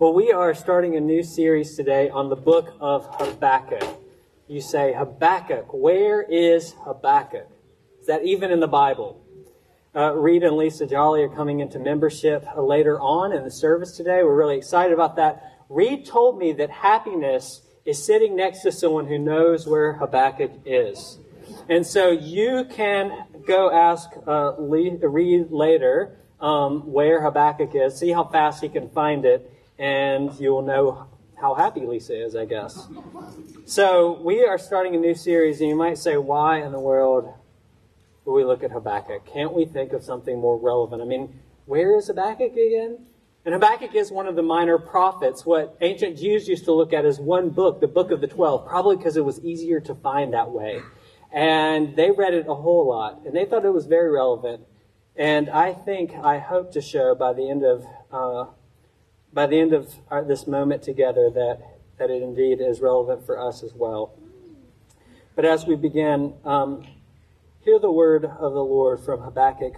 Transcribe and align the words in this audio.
Well, 0.00 0.14
we 0.14 0.30
are 0.30 0.54
starting 0.54 0.94
a 0.94 1.00
new 1.00 1.24
series 1.24 1.74
today 1.74 2.08
on 2.08 2.28
the 2.28 2.36
book 2.36 2.72
of 2.78 3.08
Habakkuk. 3.16 3.82
You 4.46 4.60
say, 4.60 4.92
Habakkuk, 4.92 5.74
where 5.74 6.22
is 6.22 6.76
Habakkuk? 6.84 7.48
Is 8.00 8.06
that 8.06 8.24
even 8.24 8.52
in 8.52 8.60
the 8.60 8.68
Bible? 8.68 9.20
Uh, 9.96 10.14
Reed 10.14 10.44
and 10.44 10.56
Lisa 10.56 10.86
Jolly 10.86 11.24
are 11.24 11.28
coming 11.28 11.58
into 11.58 11.80
membership 11.80 12.46
later 12.56 13.00
on 13.00 13.32
in 13.32 13.42
the 13.42 13.50
service 13.50 13.96
today. 13.96 14.22
We're 14.22 14.36
really 14.36 14.56
excited 14.56 14.92
about 14.92 15.16
that. 15.16 15.64
Reed 15.68 16.06
told 16.06 16.38
me 16.38 16.52
that 16.52 16.70
happiness 16.70 17.62
is 17.84 18.00
sitting 18.00 18.36
next 18.36 18.60
to 18.60 18.70
someone 18.70 19.08
who 19.08 19.18
knows 19.18 19.66
where 19.66 19.94
Habakkuk 19.94 20.60
is. 20.64 21.18
And 21.68 21.84
so 21.84 22.12
you 22.12 22.66
can 22.70 23.24
go 23.48 23.72
ask 23.72 24.10
uh, 24.28 24.52
Reed 24.58 25.50
later 25.50 26.20
um, 26.40 26.92
where 26.92 27.20
Habakkuk 27.20 27.74
is, 27.74 27.98
see 27.98 28.12
how 28.12 28.22
fast 28.22 28.62
he 28.62 28.68
can 28.68 28.90
find 28.90 29.24
it, 29.24 29.57
and 29.78 30.32
you 30.40 30.50
will 30.50 30.62
know 30.62 31.06
how 31.40 31.54
happy 31.54 31.86
Lisa 31.86 32.24
is, 32.24 32.34
I 32.34 32.44
guess. 32.44 32.88
So 33.64 34.20
we 34.22 34.44
are 34.44 34.58
starting 34.58 34.94
a 34.94 34.98
new 34.98 35.14
series, 35.14 35.60
and 35.60 35.68
you 35.68 35.76
might 35.76 35.98
say, 35.98 36.16
why 36.16 36.62
in 36.62 36.72
the 36.72 36.80
world 36.80 37.32
would 38.24 38.34
we 38.34 38.44
look 38.44 38.64
at 38.64 38.72
Habakkuk? 38.72 39.24
Can't 39.24 39.54
we 39.54 39.64
think 39.64 39.92
of 39.92 40.02
something 40.02 40.38
more 40.40 40.58
relevant? 40.58 41.00
I 41.00 41.04
mean, 41.04 41.40
where 41.66 41.96
is 41.96 42.08
Habakkuk 42.08 42.52
again? 42.52 43.06
And 43.44 43.54
Habakkuk 43.54 43.94
is 43.94 44.10
one 44.10 44.26
of 44.26 44.36
the 44.36 44.42
minor 44.42 44.78
prophets, 44.78 45.46
what 45.46 45.76
ancient 45.80 46.18
Jews 46.18 46.48
used 46.48 46.64
to 46.64 46.72
look 46.72 46.92
at 46.92 47.06
as 47.06 47.20
one 47.20 47.50
book, 47.50 47.80
the 47.80 47.86
book 47.86 48.10
of 48.10 48.20
the 48.20 48.26
twelve, 48.26 48.66
probably 48.66 48.96
because 48.96 49.16
it 49.16 49.24
was 49.24 49.38
easier 49.40 49.80
to 49.80 49.94
find 49.94 50.34
that 50.34 50.50
way. 50.50 50.82
And 51.32 51.94
they 51.94 52.10
read 52.10 52.34
it 52.34 52.46
a 52.48 52.54
whole 52.54 52.88
lot, 52.88 53.20
and 53.24 53.34
they 53.34 53.44
thought 53.44 53.64
it 53.64 53.72
was 53.72 53.86
very 53.86 54.10
relevant. 54.10 54.66
And 55.14 55.48
I 55.50 55.72
think, 55.72 56.12
I 56.12 56.38
hope 56.38 56.72
to 56.72 56.80
show 56.80 57.14
by 57.14 57.32
the 57.32 57.48
end 57.48 57.64
of 57.64 57.86
uh, 58.10 58.50
by 59.38 59.46
the 59.46 59.60
end 59.60 59.72
of 59.72 59.94
our, 60.10 60.24
this 60.24 60.48
moment 60.48 60.82
together 60.82 61.30
that, 61.30 61.60
that 61.96 62.10
it 62.10 62.22
indeed 62.22 62.60
is 62.60 62.80
relevant 62.80 63.24
for 63.24 63.40
us 63.40 63.62
as 63.62 63.72
well. 63.72 64.18
But 65.36 65.44
as 65.44 65.64
we 65.64 65.76
begin, 65.76 66.34
um, 66.44 66.84
hear 67.60 67.78
the 67.78 67.92
word 67.92 68.24
of 68.24 68.52
the 68.52 68.64
Lord 68.64 68.98
from 68.98 69.20
Habakkuk 69.20 69.76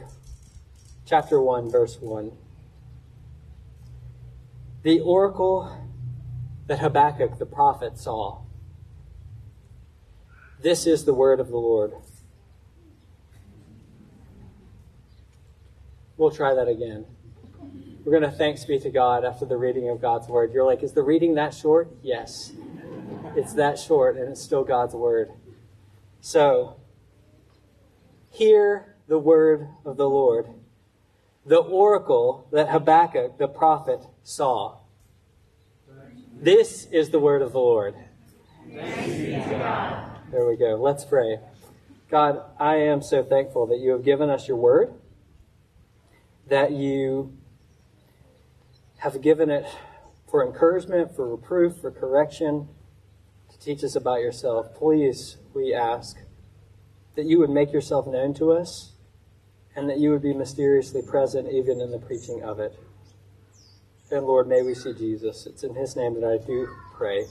chapter 1.05 1.43
1, 1.43 1.71
verse 1.71 1.99
1. 2.01 2.33
The 4.83 5.01
oracle 5.01 5.71
that 6.67 6.79
Habakkuk 6.79 7.39
the 7.39 7.45
prophet 7.45 7.99
saw. 7.99 8.41
This 10.63 10.87
is 10.87 11.05
the 11.05 11.13
word 11.13 11.39
of 11.39 11.49
the 11.49 11.59
Lord. 11.59 11.93
We'll 16.17 16.31
try 16.31 16.55
that 16.55 16.67
again. 16.67 17.05
We're 18.05 18.19
going 18.19 18.31
to 18.31 18.37
thanks 18.37 18.65
be 18.65 18.79
to 18.79 18.91
God 18.91 19.27
after 19.27 19.45
the 19.45 19.59
reading 19.59 19.91
of 19.91 20.01
God's 20.01 20.27
word. 20.27 20.53
You're 20.55 20.65
like, 20.65 20.83
is 20.83 20.93
the 20.93 21.03
reading 21.03 21.35
that 21.35 21.53
short? 21.53 21.91
Yes. 22.03 22.53
It's 23.37 23.53
that 23.55 23.79
short, 23.79 24.17
and 24.17 24.31
it's 24.31 24.41
still 24.41 24.65
God's 24.65 24.95
word. 24.95 25.31
So, 26.23 26.77
hear 28.31 28.97
the 29.07 29.19
word 29.19 29.69
of 29.85 29.99
the 29.99 30.09
Lord, 30.09 30.47
the 31.45 31.59
oracle 31.59 32.49
that 32.53 32.71
Habakkuk 32.71 33.37
the 33.37 33.49
prophet 33.49 34.01
saw. 34.23 34.79
This 36.33 36.87
is 36.87 37.11
the 37.11 37.19
word 37.19 37.43
of 37.43 37.53
the 37.53 37.59
Lord. 37.59 37.95
There 38.67 40.47
we 40.49 40.57
go. 40.57 40.77
Let's 40.81 41.05
pray. 41.05 41.39
God, 42.11 42.43
I 42.59 42.77
am 42.77 43.03
so 43.03 43.23
thankful 43.23 43.67
that 43.67 43.79
you 43.79 43.91
have 43.91 44.05
given 44.05 44.31
us 44.31 44.49
your 44.49 44.57
word, 44.57 44.95
that 46.49 46.73
you 46.73 47.37
have 49.01 49.21
given 49.23 49.51
it 49.51 49.67
for 50.31 50.47
encouragement, 50.47 51.15
for 51.15 51.29
reproof, 51.29 51.77
for 51.81 51.91
correction, 51.91 52.69
to 53.51 53.59
teach 53.59 53.83
us 53.83 53.97
about 53.97 54.21
yourself. 54.21 54.75
Please, 54.75 55.39
we 55.55 55.75
ask 55.75 56.19
that 57.17 57.27
you 57.27 57.39
would 57.39 57.51
make 57.51 57.73
yourself 57.73 58.07
known 58.07 58.35
to 58.35 58.53
us 58.53 58.93
and 59.75 59.89
that 59.89 59.99
you 59.99 60.11
would 60.11 60.23
be 60.23 60.35
mysteriously 60.35 61.03
present 61.03 61.49
even 61.51 61.81
in 61.81 61.91
the 61.91 61.99
preaching 61.99 62.43
of 62.43 62.61
it. 62.61 62.79
And 64.11 64.27
Lord, 64.27 64.49
may 64.49 64.63
we 64.63 64.75
see 64.75 64.93
Jesus. 64.93 65.47
It's 65.47 65.63
in 65.63 65.75
his 65.75 65.97
name 65.97 66.21
that 66.21 66.25
I 66.25 66.45
do 66.45 66.69
pray. 66.95 67.27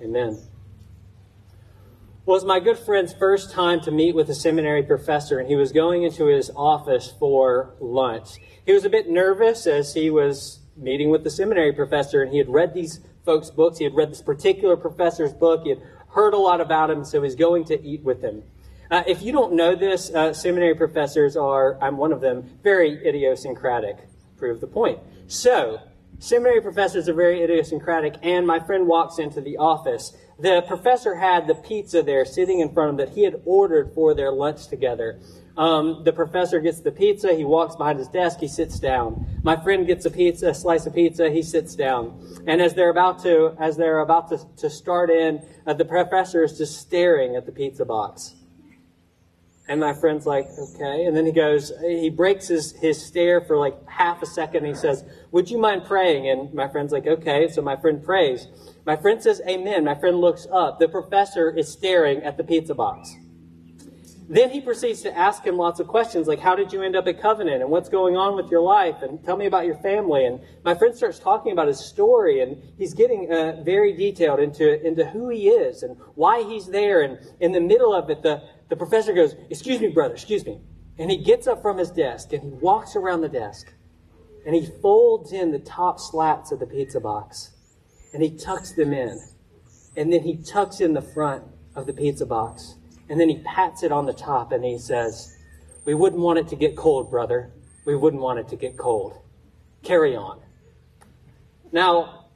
Amen. 0.00 0.38
Well, 2.24 2.36
was 2.36 2.44
my 2.44 2.60
good 2.60 2.78
friend's 2.78 3.14
first 3.14 3.50
time 3.50 3.80
to 3.80 3.90
meet 3.90 4.14
with 4.14 4.28
a 4.28 4.34
seminary 4.34 4.82
professor, 4.82 5.38
and 5.38 5.48
he 5.48 5.56
was 5.56 5.72
going 5.72 6.02
into 6.02 6.26
his 6.26 6.50
office 6.54 7.12
for 7.18 7.74
lunch. 7.80 8.36
He 8.66 8.72
was 8.72 8.84
a 8.84 8.90
bit 8.90 9.08
nervous 9.08 9.66
as 9.66 9.94
he 9.94 10.10
was 10.10 10.60
meeting 10.78 11.10
with 11.10 11.24
the 11.24 11.30
seminary 11.30 11.72
professor, 11.72 12.22
and 12.22 12.32
he 12.32 12.38
had 12.38 12.48
read 12.48 12.74
these 12.74 13.00
folks' 13.24 13.50
books. 13.50 13.78
He 13.78 13.84
had 13.84 13.94
read 13.94 14.10
this 14.10 14.22
particular 14.22 14.76
professor's 14.76 15.32
book. 15.32 15.62
He 15.64 15.70
had 15.70 15.82
heard 16.10 16.34
a 16.34 16.38
lot 16.38 16.60
about 16.60 16.90
him, 16.90 17.04
so 17.04 17.22
he's 17.22 17.34
going 17.34 17.64
to 17.66 17.82
eat 17.82 18.02
with 18.02 18.22
him. 18.22 18.42
Uh, 18.90 19.02
if 19.06 19.22
you 19.22 19.32
don't 19.32 19.52
know 19.52 19.74
this, 19.74 20.10
uh, 20.10 20.32
seminary 20.32 20.74
professors 20.74 21.36
are, 21.36 21.78
I'm 21.82 21.98
one 21.98 22.12
of 22.12 22.20
them, 22.20 22.58
very 22.62 23.06
idiosyncratic. 23.06 23.96
Prove 24.38 24.60
the 24.60 24.66
point. 24.66 24.98
So, 25.26 25.80
seminary 26.18 26.62
professors 26.62 27.08
are 27.08 27.14
very 27.14 27.42
idiosyncratic, 27.42 28.14
and 28.22 28.46
my 28.46 28.60
friend 28.60 28.86
walks 28.86 29.18
into 29.18 29.42
the 29.42 29.58
office. 29.58 30.16
The 30.38 30.62
professor 30.66 31.16
had 31.16 31.46
the 31.46 31.54
pizza 31.54 32.02
there 32.02 32.24
sitting 32.24 32.60
in 32.60 32.72
front 32.72 32.88
of 32.88 32.92
him 32.94 33.06
that 33.06 33.14
he 33.14 33.24
had 33.24 33.42
ordered 33.44 33.92
for 33.92 34.14
their 34.14 34.32
lunch 34.32 34.68
together. 34.68 35.18
Um, 35.58 36.04
the 36.04 36.12
professor 36.12 36.60
gets 36.60 36.80
the 36.80 36.92
pizza. 36.92 37.34
He 37.34 37.44
walks 37.44 37.74
behind 37.74 37.98
his 37.98 38.06
desk. 38.06 38.38
He 38.38 38.46
sits 38.46 38.78
down. 38.78 39.26
My 39.42 39.56
friend 39.56 39.88
gets 39.88 40.06
a 40.06 40.10
pizza, 40.10 40.50
a 40.50 40.54
slice 40.54 40.86
of 40.86 40.94
pizza. 40.94 41.30
He 41.30 41.42
sits 41.42 41.74
down. 41.74 42.42
And 42.46 42.62
as 42.62 42.74
they're 42.74 42.90
about 42.90 43.20
to, 43.24 43.56
as 43.58 43.76
they're 43.76 43.98
about 43.98 44.28
to, 44.28 44.38
to 44.58 44.70
start 44.70 45.10
in, 45.10 45.42
uh, 45.66 45.74
the 45.74 45.84
professor 45.84 46.44
is 46.44 46.56
just 46.56 46.80
staring 46.80 47.34
at 47.34 47.44
the 47.44 47.50
pizza 47.50 47.84
box. 47.84 48.36
And 49.66 49.80
my 49.80 49.94
friend's 49.94 50.26
like, 50.26 50.46
okay. 50.56 51.06
And 51.06 51.16
then 51.16 51.26
he 51.26 51.32
goes, 51.32 51.72
he 51.80 52.08
breaks 52.08 52.46
his, 52.46 52.72
his 52.76 53.04
stare 53.04 53.40
for 53.40 53.58
like 53.58 53.76
half 53.88 54.22
a 54.22 54.26
second. 54.26 54.64
He 54.64 54.74
says, 54.74 55.04
would 55.32 55.50
you 55.50 55.58
mind 55.58 55.84
praying? 55.84 56.28
And 56.30 56.54
my 56.54 56.68
friend's 56.68 56.92
like, 56.92 57.08
okay. 57.08 57.48
So 57.48 57.62
my 57.62 57.74
friend 57.74 58.02
prays. 58.02 58.46
My 58.86 58.94
friend 58.94 59.20
says, 59.20 59.42
amen. 59.46 59.84
My 59.84 59.96
friend 59.96 60.20
looks 60.20 60.46
up. 60.52 60.78
The 60.78 60.88
professor 60.88 61.50
is 61.50 61.68
staring 61.68 62.22
at 62.22 62.36
the 62.36 62.44
pizza 62.44 62.76
box. 62.76 63.16
Then 64.30 64.50
he 64.50 64.60
proceeds 64.60 65.00
to 65.02 65.16
ask 65.16 65.42
him 65.42 65.56
lots 65.56 65.80
of 65.80 65.88
questions 65.88 66.28
like, 66.28 66.38
How 66.38 66.54
did 66.54 66.70
you 66.70 66.82
end 66.82 66.94
up 66.94 67.06
at 67.06 67.20
Covenant? 67.20 67.62
And 67.62 67.70
what's 67.70 67.88
going 67.88 68.16
on 68.16 68.36
with 68.36 68.50
your 68.50 68.60
life? 68.60 68.96
And 69.00 69.24
tell 69.24 69.38
me 69.38 69.46
about 69.46 69.64
your 69.64 69.76
family. 69.76 70.26
And 70.26 70.40
my 70.64 70.74
friend 70.74 70.94
starts 70.94 71.18
talking 71.18 71.52
about 71.52 71.66
his 71.66 71.80
story, 71.80 72.40
and 72.40 72.62
he's 72.76 72.92
getting 72.92 73.32
uh, 73.32 73.62
very 73.64 73.94
detailed 73.96 74.40
into, 74.40 74.86
into 74.86 75.06
who 75.06 75.30
he 75.30 75.48
is 75.48 75.82
and 75.82 75.96
why 76.14 76.42
he's 76.42 76.66
there. 76.66 77.00
And 77.00 77.18
in 77.40 77.52
the 77.52 77.60
middle 77.60 77.94
of 77.94 78.10
it, 78.10 78.22
the, 78.22 78.42
the 78.68 78.76
professor 78.76 79.14
goes, 79.14 79.34
Excuse 79.48 79.80
me, 79.80 79.88
brother, 79.88 80.14
excuse 80.14 80.44
me. 80.44 80.60
And 80.98 81.10
he 81.10 81.16
gets 81.16 81.46
up 81.46 81.62
from 81.62 81.78
his 81.78 81.90
desk 81.90 82.32
and 82.32 82.42
he 82.42 82.50
walks 82.50 82.96
around 82.96 83.22
the 83.22 83.28
desk 83.28 83.72
and 84.44 84.54
he 84.54 84.66
folds 84.82 85.32
in 85.32 85.52
the 85.52 85.58
top 85.60 86.00
slats 86.00 86.50
of 86.52 86.58
the 86.58 86.66
pizza 86.66 87.00
box 87.00 87.52
and 88.12 88.22
he 88.22 88.36
tucks 88.36 88.72
them 88.72 88.92
in. 88.92 89.20
And 89.96 90.12
then 90.12 90.22
he 90.22 90.36
tucks 90.36 90.80
in 90.80 90.94
the 90.94 91.02
front 91.02 91.44
of 91.74 91.86
the 91.86 91.92
pizza 91.92 92.26
box 92.26 92.74
and 93.08 93.20
then 93.20 93.28
he 93.28 93.38
pats 93.38 93.82
it 93.82 93.92
on 93.92 94.06
the 94.06 94.12
top 94.12 94.52
and 94.52 94.64
he 94.64 94.78
says, 94.78 95.36
We 95.84 95.94
wouldn't 95.94 96.20
want 96.20 96.38
it 96.38 96.48
to 96.48 96.56
get 96.56 96.76
cold, 96.76 97.10
brother. 97.10 97.50
We 97.86 97.96
wouldn't 97.96 98.22
want 98.22 98.38
it 98.38 98.48
to 98.48 98.56
get 98.56 98.76
cold. 98.76 99.18
Carry 99.82 100.14
on. 100.14 100.40
Now, 101.72 102.26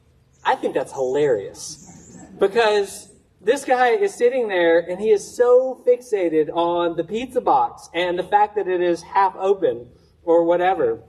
I 0.43 0.55
think 0.55 0.73
that's 0.73 0.91
hilarious 0.91 2.17
because 2.39 3.11
this 3.39 3.65
guy 3.65 3.89
is 3.89 4.13
sitting 4.13 4.47
there 4.47 4.79
and 4.79 4.99
he 4.99 5.09
is 5.09 5.35
so 5.35 5.81
fixated 5.85 6.49
on 6.53 6.95
the 6.95 7.03
pizza 7.03 7.41
box 7.41 7.89
and 7.93 8.17
the 8.17 8.23
fact 8.23 8.55
that 8.55 8.67
it 8.67 8.81
is 8.81 9.01
half 9.01 9.35
open 9.35 9.87
or 10.23 10.43
whatever, 10.43 11.01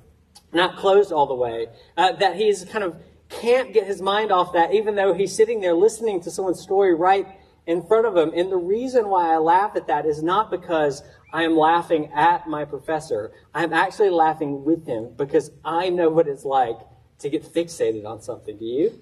not 0.52 0.76
closed 0.76 1.12
all 1.12 1.26
the 1.26 1.34
way, 1.34 1.68
uh, 1.96 2.12
that 2.12 2.36
he's 2.36 2.64
kind 2.64 2.84
of 2.84 2.96
can't 3.28 3.72
get 3.72 3.86
his 3.86 4.02
mind 4.02 4.30
off 4.30 4.52
that, 4.52 4.74
even 4.74 4.94
though 4.94 5.14
he's 5.14 5.34
sitting 5.34 5.60
there 5.60 5.74
listening 5.74 6.20
to 6.22 6.30
someone's 6.30 6.60
story 6.60 6.94
right 6.94 7.26
in 7.66 7.86
front 7.86 8.06
of 8.06 8.16
him. 8.16 8.32
And 8.34 8.50
the 8.50 8.56
reason 8.56 9.08
why 9.08 9.32
I 9.32 9.38
laugh 9.38 9.76
at 9.76 9.86
that 9.86 10.06
is 10.06 10.22
not 10.22 10.50
because 10.50 11.02
I 11.32 11.44
am 11.44 11.56
laughing 11.56 12.12
at 12.12 12.46
my 12.46 12.64
professor. 12.64 13.32
I'm 13.54 13.72
actually 13.72 14.10
laughing 14.10 14.64
with 14.64 14.86
him 14.86 15.14
because 15.16 15.50
I 15.64 15.88
know 15.90 16.10
what 16.10 16.28
it's 16.28 16.44
like 16.44 16.78
to 17.20 17.28
get 17.28 17.42
fixated 17.42 18.04
on 18.06 18.20
something. 18.20 18.56
Do 18.58 18.64
you? 18.64 19.00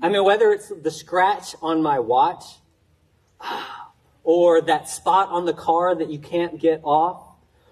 I 0.00 0.08
mean, 0.08 0.24
whether 0.24 0.50
it's 0.50 0.68
the 0.68 0.90
scratch 0.90 1.54
on 1.62 1.82
my 1.82 1.98
watch 1.98 2.44
or 4.24 4.60
that 4.62 4.88
spot 4.88 5.28
on 5.28 5.46
the 5.46 5.52
car 5.52 5.94
that 5.94 6.10
you 6.10 6.18
can't 6.18 6.58
get 6.60 6.80
off 6.82 7.28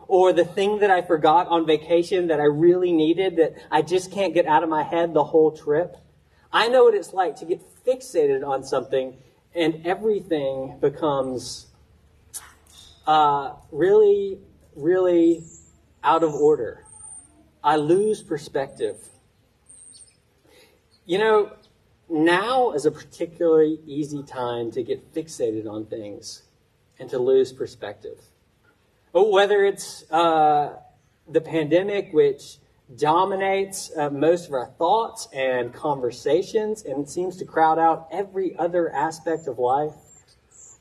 or 0.07 0.33
the 0.33 0.45
thing 0.45 0.81
that 0.81 0.91
I 0.91 1.03
forgot 1.03 1.47
on 1.49 1.67
vacation 1.67 2.29
that 2.29 2.41
I 2.41 2.45
really 2.45 2.93
needed 2.93 3.37
that 3.37 3.55
I 3.71 3.83
just 3.83 4.11
can't 4.11 4.35
get 4.35 4.47
out 4.47 4.63
of 4.63 4.69
my 4.69 4.83
head 4.83 5.15
the 5.15 5.25
whole 5.25 5.53
trip. 5.53 5.97
I 6.53 6.69
know 6.69 6.85
what 6.85 6.95
it's 6.95 7.13
like 7.13 7.37
to 7.37 7.45
get 7.45 7.61
fixated 7.85 8.47
on 8.47 8.65
something 8.65 9.17
and 9.55 9.85
everything 9.87 10.79
becomes 10.81 11.67
uh, 13.07 13.55
really, 13.73 14.39
really 14.77 15.45
out 16.03 16.23
of 16.23 16.35
order. 16.35 16.85
I 17.63 17.77
lose 17.77 18.23
perspective. 18.23 18.97
You 21.05 21.19
know, 21.19 21.53
now 22.09 22.73
is 22.73 22.87
a 22.87 22.91
particularly 22.91 23.81
easy 23.87 24.23
time 24.23 24.71
to 24.73 24.83
get 24.83 25.15
fixated 25.15 25.69
on 25.69 25.87
things 25.87 26.43
and 26.99 27.11
to 27.11 27.19
lose 27.19 27.53
perspective. 27.53 28.19
Whether 29.13 29.65
it's 29.65 30.11
uh, 30.11 30.77
the 31.29 31.41
pandemic, 31.41 32.13
which 32.13 32.59
dominates 32.97 33.91
uh, 33.97 34.11
most 34.11 34.49
of 34.49 34.55
our 34.55 34.67
thoughts 34.67 35.29
and 35.33 35.73
conversations 35.73 36.83
and 36.85 37.09
seems 37.09 37.37
to 37.37 37.45
crowd 37.45 37.79
out 37.79 38.09
every 38.11 38.57
other 38.59 38.93
aspect 38.93 39.47
of 39.47 39.59
life. 39.59 39.93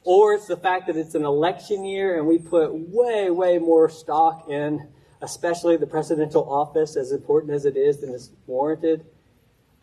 Or 0.03 0.33
it's 0.33 0.47
the 0.47 0.57
fact 0.57 0.88
that 0.88 0.97
it's 0.97 1.13
an 1.13 1.25
election 1.25 1.85
year 1.85 2.17
and 2.17 2.27
we 2.27 2.39
put 2.39 2.73
way, 2.73 3.29
way 3.29 3.59
more 3.59 3.89
stock 3.89 4.50
in, 4.50 4.88
especially 5.21 5.77
the 5.77 5.85
presidential 5.85 6.51
office, 6.51 6.95
as 6.95 7.11
important 7.11 7.53
as 7.53 7.65
it 7.65 7.77
is 7.77 8.01
and 8.01 8.15
is 8.15 8.31
warranted. 8.47 9.06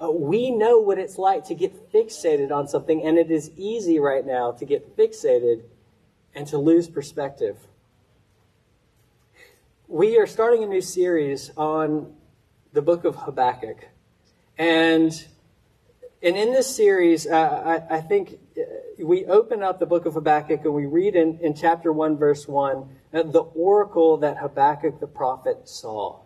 Uh, 0.03 0.11
we 0.11 0.51
know 0.51 0.79
what 0.79 0.99
it's 0.99 1.19
like 1.19 1.45
to 1.45 1.55
get 1.55 1.93
fixated 1.93 2.51
on 2.51 2.67
something, 2.67 3.03
and 3.03 3.19
it 3.19 3.31
is 3.31 3.51
easy 3.57 3.99
right 3.99 4.27
now 4.27 4.53
to 4.53 4.65
get 4.65 4.97
fixated 4.97 5.63
and 6.35 6.47
to 6.47 6.59
lose 6.59 6.89
perspective. 6.89 7.57
We 9.89 10.19
are 10.19 10.27
starting 10.27 10.65
a 10.65 10.67
new 10.67 10.81
series 10.81 11.53
on 11.57 12.16
the 12.77 12.83
book 12.83 13.07
of 13.07 13.17
Habakkuk. 13.17 13.89
And, 14.59 15.11
and 16.23 16.37
in 16.37 16.53
this 16.53 16.77
series, 16.77 17.27
uh, 17.27 17.81
I, 17.91 17.97
I, 17.97 18.01
think 18.03 18.39
uh, 18.55 18.61
we 19.03 19.25
open 19.25 19.63
up 19.63 19.81
the 19.81 19.87
book 19.87 20.05
of 20.05 20.13
Habakkuk 20.13 20.63
and 20.63 20.75
we 20.75 20.85
read 20.85 21.17
in, 21.17 21.39
in 21.41 21.55
chapter 21.55 21.91
1, 21.91 22.19
verse 22.19 22.47
1, 22.47 22.77
uh, 23.15 23.23
the 23.23 23.41
oracle 23.41 24.19
that 24.19 24.37
Habakkuk 24.37 25.01
the 25.01 25.07
prophet 25.07 25.67
saw. 25.67 26.21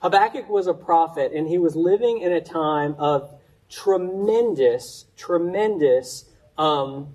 Habakkuk 0.00 0.48
was 0.48 0.66
a 0.66 0.74
prophet 0.74 1.30
and 1.32 1.46
he 1.46 1.58
was 1.58 1.76
living 1.76 2.18
in 2.18 2.32
a 2.32 2.40
time 2.40 2.96
of 2.98 3.32
tremendous, 3.70 5.04
tremendous 5.16 6.24
um, 6.58 7.14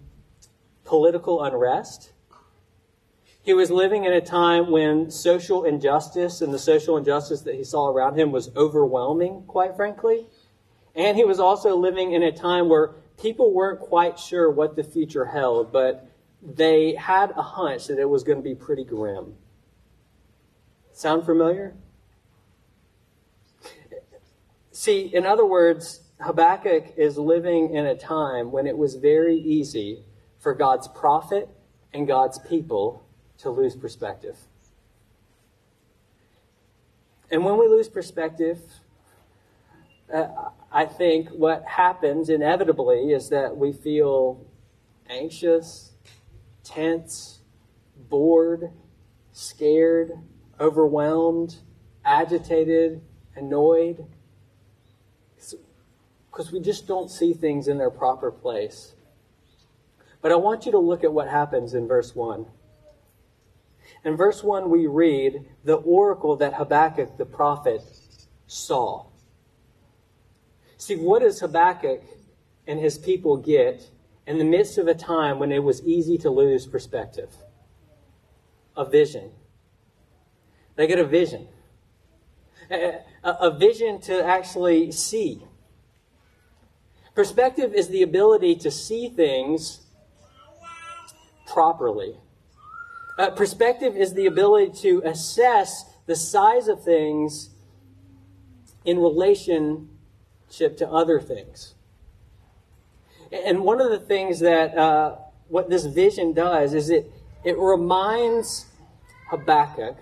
political 0.86 1.44
unrest 1.44 2.14
he 3.48 3.54
was 3.54 3.72
living 3.72 4.04
in 4.04 4.12
a 4.12 4.20
time 4.20 4.72
when 4.72 5.10
social 5.10 5.64
injustice 5.64 6.42
and 6.42 6.54
the 6.54 6.60
social 6.60 6.98
injustice 6.98 7.44
that 7.44 7.56
he 7.56 7.64
saw 7.64 7.88
around 7.88 8.20
him 8.20 8.30
was 8.30 8.54
overwhelming, 8.58 9.42
quite 9.48 9.74
frankly. 9.78 10.28
And 10.94 11.16
he 11.16 11.24
was 11.24 11.40
also 11.40 11.78
living 11.78 12.12
in 12.12 12.24
a 12.24 12.32
time 12.34 12.68
where 12.68 12.96
people 13.18 13.54
weren't 13.54 13.80
quite 13.80 14.20
sure 14.20 14.52
what 14.52 14.76
the 14.76 14.84
future 14.84 15.24
held, 15.24 15.72
but 15.72 16.12
they 16.42 16.96
had 16.96 17.32
a 17.38 17.42
hunch 17.42 17.88
that 17.88 17.98
it 17.98 18.10
was 18.10 18.22
going 18.22 18.38
to 18.38 18.44
be 18.44 18.54
pretty 18.54 18.84
grim. 18.84 19.36
Sound 20.92 21.24
familiar? 21.26 21.74
See, 24.74 25.04
in 25.04 25.26
other 25.26 25.46
words, 25.46 26.02
Habakkuk 26.20 26.98
is 26.98 27.18
living 27.18 27.74
in 27.74 27.86
a 27.86 27.96
time 27.96 28.52
when 28.52 28.68
it 28.68 28.78
was 28.78 28.96
very 28.96 29.38
easy 29.38 30.04
for 30.38 30.54
God's 30.54 30.90
prophet 30.90 31.48
and 31.94 32.06
God's 32.06 32.40
people 32.40 33.07
to 33.40 33.50
lose 33.50 33.76
perspective. 33.76 34.38
And 37.30 37.44
when 37.44 37.58
we 37.58 37.68
lose 37.68 37.90
perspective, 37.90 38.60
uh, 40.14 40.28
I 40.72 40.86
think 40.86 41.30
what 41.30 41.64
happens 41.66 42.30
inevitably 42.30 43.12
is 43.12 43.30
that 43.30 43.58
we 43.58 43.74
feel 43.74 44.46
anxious, 45.10 45.92
tense, 46.64 47.40
bored, 48.10 48.72
scared, 49.34 50.14
overwhelmed, 50.60 51.58
agitated, 52.06 53.02
annoyed, 53.36 54.06
because 56.32 56.52
we 56.52 56.60
just 56.60 56.88
don't 56.88 57.10
see 57.10 57.34
things 57.34 57.68
in 57.68 57.78
their 57.78 57.92
proper 57.92 58.32
place. 58.32 58.94
But 60.22 60.32
I 60.32 60.36
want 60.36 60.66
you 60.66 60.72
to 60.72 60.80
look 60.80 61.04
at 61.04 61.12
what 61.12 61.28
happens 61.28 61.74
in 61.74 61.88
verse 61.88 62.16
1. 62.16 62.46
In 64.08 64.16
verse 64.16 64.42
1, 64.42 64.70
we 64.70 64.88
read 64.88 65.50
the 65.66 65.76
oracle 65.76 66.38
that 66.38 66.54
Habakkuk 66.54 67.18
the 67.18 67.26
prophet 67.26 67.82
saw. 68.48 69.08
See, 70.78 70.96
what 70.96 71.24
does 71.24 71.42
Habakkuk 71.42 72.04
and 72.66 72.80
his 72.80 72.98
people 72.98 73.36
get 73.36 73.92
in 74.26 74.38
the 74.38 74.46
midst 74.46 74.78
of 74.78 74.88
a 74.88 74.94
time 74.94 75.40
when 75.40 75.52
it 75.52 75.62
was 75.62 75.86
easy 75.86 76.18
to 76.20 76.30
lose 76.30 76.66
perspective? 76.66 77.36
A 78.78 78.86
vision. 78.86 79.32
They 80.78 80.88
get 80.88 81.00
a 81.00 81.06
vision. 81.06 81.50
A, 82.72 83.02
a 83.26 83.52
vision 83.52 84.00
to 84.04 84.26
actually 84.26 84.90
see. 84.94 85.44
Perspective 87.14 87.74
is 87.74 87.90
the 87.90 88.04
ability 88.04 88.56
to 88.56 88.72
see 88.72 89.10
things 89.10 89.82
properly. 91.46 92.16
Uh, 93.18 93.32
perspective 93.32 93.96
is 93.96 94.14
the 94.14 94.28
ability 94.28 94.72
to 94.82 95.02
assess 95.04 95.86
the 96.06 96.16
size 96.16 96.68
of 96.68 96.84
things 96.84 97.50
in 98.86 99.00
relationship 99.00 100.78
to 100.78 100.88
other 100.88 101.20
things. 101.20 101.74
And 103.32 103.64
one 103.64 103.82
of 103.82 103.90
the 103.90 104.00
things 104.00 104.40
that 104.40 104.78
uh, 104.78 105.18
what 105.48 105.70
this 105.70 105.86
vision 105.86 106.34
does 106.34 106.74
is 106.74 106.90
it, 106.90 107.12
it 107.44 107.58
reminds 107.58 108.68
Habakkuk 109.30 109.98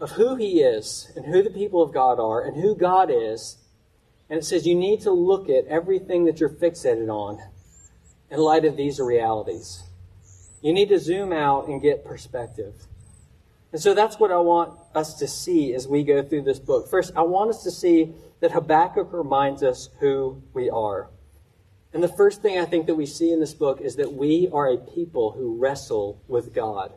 of 0.00 0.12
who 0.12 0.34
he 0.34 0.60
is 0.60 1.12
and 1.14 1.26
who 1.26 1.42
the 1.42 1.50
people 1.50 1.82
of 1.82 1.92
God 1.92 2.18
are 2.18 2.42
and 2.42 2.60
who 2.60 2.74
God 2.74 3.10
is. 3.12 3.58
And 4.28 4.38
it 4.38 4.44
says 4.44 4.66
you 4.66 4.74
need 4.74 5.02
to 5.02 5.12
look 5.12 5.48
at 5.48 5.66
everything 5.66 6.24
that 6.24 6.40
you're 6.40 6.48
fixated 6.48 7.08
on 7.08 7.40
in 8.30 8.40
light 8.40 8.64
of 8.64 8.76
these 8.76 8.98
realities. 8.98 9.84
You 10.62 10.72
need 10.72 10.88
to 10.90 10.98
zoom 10.98 11.32
out 11.32 11.68
and 11.68 11.82
get 11.82 12.04
perspective. 12.04 12.74
And 13.72 13.80
so 13.80 13.94
that's 13.94 14.18
what 14.18 14.30
I 14.30 14.38
want 14.38 14.78
us 14.94 15.14
to 15.14 15.26
see 15.26 15.74
as 15.74 15.88
we 15.88 16.04
go 16.04 16.22
through 16.22 16.42
this 16.42 16.58
book. 16.58 16.88
First, 16.88 17.12
I 17.16 17.22
want 17.22 17.50
us 17.50 17.62
to 17.64 17.70
see 17.70 18.14
that 18.40 18.52
Habakkuk 18.52 19.12
reminds 19.12 19.62
us 19.62 19.88
who 19.98 20.42
we 20.54 20.70
are. 20.70 21.08
And 21.92 22.02
the 22.02 22.08
first 22.08 22.42
thing 22.42 22.58
I 22.58 22.64
think 22.64 22.86
that 22.86 22.94
we 22.94 23.06
see 23.06 23.32
in 23.32 23.40
this 23.40 23.54
book 23.54 23.80
is 23.80 23.96
that 23.96 24.12
we 24.12 24.48
are 24.52 24.70
a 24.70 24.76
people 24.76 25.32
who 25.32 25.58
wrestle 25.58 26.22
with 26.28 26.54
God 26.54 26.92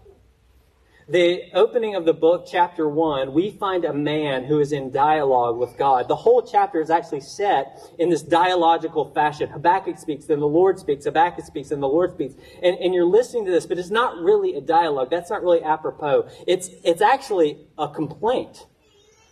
the 1.07 1.43
opening 1.53 1.93
of 1.93 2.05
the 2.05 2.13
book, 2.13 2.47
chapter 2.49 2.89
1, 2.89 3.31
we 3.31 3.51
find 3.51 3.85
a 3.85 3.93
man 3.93 4.43
who 4.43 4.59
is 4.59 4.71
in 4.71 4.89
dialogue 4.89 5.55
with 5.55 5.77
God. 5.77 6.07
The 6.07 6.15
whole 6.15 6.41
chapter 6.41 6.81
is 6.81 6.89
actually 6.89 7.19
set 7.19 7.79
in 7.99 8.09
this 8.09 8.23
dialogical 8.23 9.11
fashion. 9.13 9.49
Habakkuk 9.49 9.99
speaks, 9.99 10.25
then 10.25 10.39
the 10.39 10.47
Lord 10.47 10.79
speaks. 10.79 11.05
Habakkuk 11.05 11.45
speaks, 11.45 11.69
then 11.69 11.79
the 11.79 11.87
Lord 11.87 12.13
speaks. 12.13 12.33
And, 12.63 12.75
and 12.77 12.91
you're 12.91 13.05
listening 13.05 13.45
to 13.45 13.51
this, 13.51 13.67
but 13.67 13.77
it's 13.77 13.91
not 13.91 14.17
really 14.17 14.55
a 14.55 14.61
dialogue. 14.61 15.11
That's 15.11 15.29
not 15.29 15.43
really 15.43 15.61
apropos. 15.61 16.27
It's, 16.47 16.69
it's 16.83 17.03
actually 17.03 17.59
a 17.77 17.87
complaint, 17.87 18.65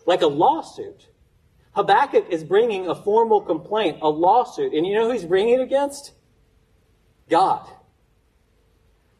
like 0.05 0.21
a 0.21 0.27
lawsuit. 0.27 1.07
Habakkuk 1.75 2.27
is 2.29 2.43
bringing 2.43 2.87
a 2.87 2.93
formal 2.93 3.41
complaint, 3.41 3.97
a 4.03 4.09
lawsuit. 4.09 4.73
And 4.73 4.85
you 4.85 4.93
know 4.93 5.07
who 5.07 5.13
he's 5.13 5.25
bringing 5.25 5.55
it 5.55 5.61
against? 5.61 6.11
God. 7.29 7.67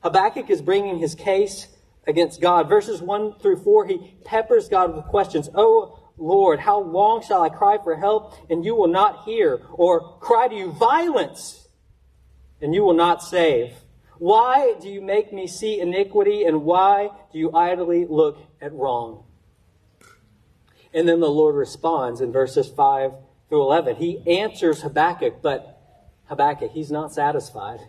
Habakkuk 0.04 0.52
is 0.52 0.62
bringing 0.62 1.00
his 1.00 1.16
case 1.16 1.68
against 2.06 2.42
God. 2.42 2.70
Verses 2.70 3.02
1 3.02 3.40
through 3.40 3.64
4, 3.64 3.88
he 3.88 4.16
peppers 4.26 4.68
God 4.70 4.96
with 4.96 5.06
questions. 5.06 5.50
Oh, 5.56 6.00
Lord, 6.18 6.60
how 6.60 6.80
long 6.80 7.24
shall 7.24 7.42
I 7.42 7.50
cry 7.50 7.78
for 7.84 7.96
help 7.96 8.34
and 8.50 8.64
you 8.64 8.76
will 8.76 8.88
not 8.88 9.24
hear? 9.26 9.62
Or 9.72 10.18
cry 10.20 10.48
to 10.48 10.56
you 10.56 10.72
violence 10.72 11.68
and 12.62 12.74
you 12.74 12.84
will 12.84 12.94
not 12.94 13.24
save? 13.24 13.74
Why 14.20 14.76
do 14.80 14.90
you 14.90 15.02
make 15.02 15.34
me 15.34 15.48
see 15.48 15.80
iniquity 15.80 16.44
and 16.44 16.64
why 16.64 17.10
do 17.32 17.40
you 17.40 17.54
idly 17.54 18.06
look 18.06 18.38
at 18.62 18.74
wrong? 18.74 19.26
And 20.94 21.10
then 21.10 21.20
the 21.20 21.30
Lord 21.30 21.56
responds 21.56 22.22
in 22.22 22.32
verses 22.32 22.70
5 22.70 23.14
through 23.50 23.64
11. 23.64 23.96
He 23.96 24.40
answers 24.40 24.82
Habakkuk, 24.82 25.42
but 25.42 25.82
Habakkuk, 26.26 26.72
he's 26.72 26.92
not 26.92 27.12
satisfied. 27.12 27.80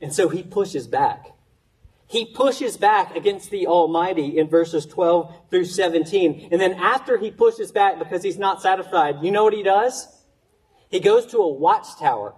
And 0.00 0.14
so 0.14 0.28
he 0.28 0.42
pushes 0.42 0.86
back. 0.86 1.32
He 2.10 2.24
pushes 2.24 2.76
back 2.76 3.14
against 3.14 3.52
the 3.52 3.68
Almighty 3.68 4.36
in 4.36 4.48
verses 4.48 4.84
12 4.84 5.32
through 5.48 5.66
17. 5.66 6.48
And 6.50 6.60
then 6.60 6.72
after 6.72 7.16
he 7.16 7.30
pushes 7.30 7.70
back 7.70 8.00
because 8.00 8.24
he's 8.24 8.36
not 8.36 8.60
satisfied, 8.60 9.22
you 9.22 9.30
know 9.30 9.44
what 9.44 9.52
he 9.52 9.62
does? 9.62 10.08
He 10.88 10.98
goes 10.98 11.24
to 11.26 11.38
a 11.38 11.48
watchtower. 11.48 12.34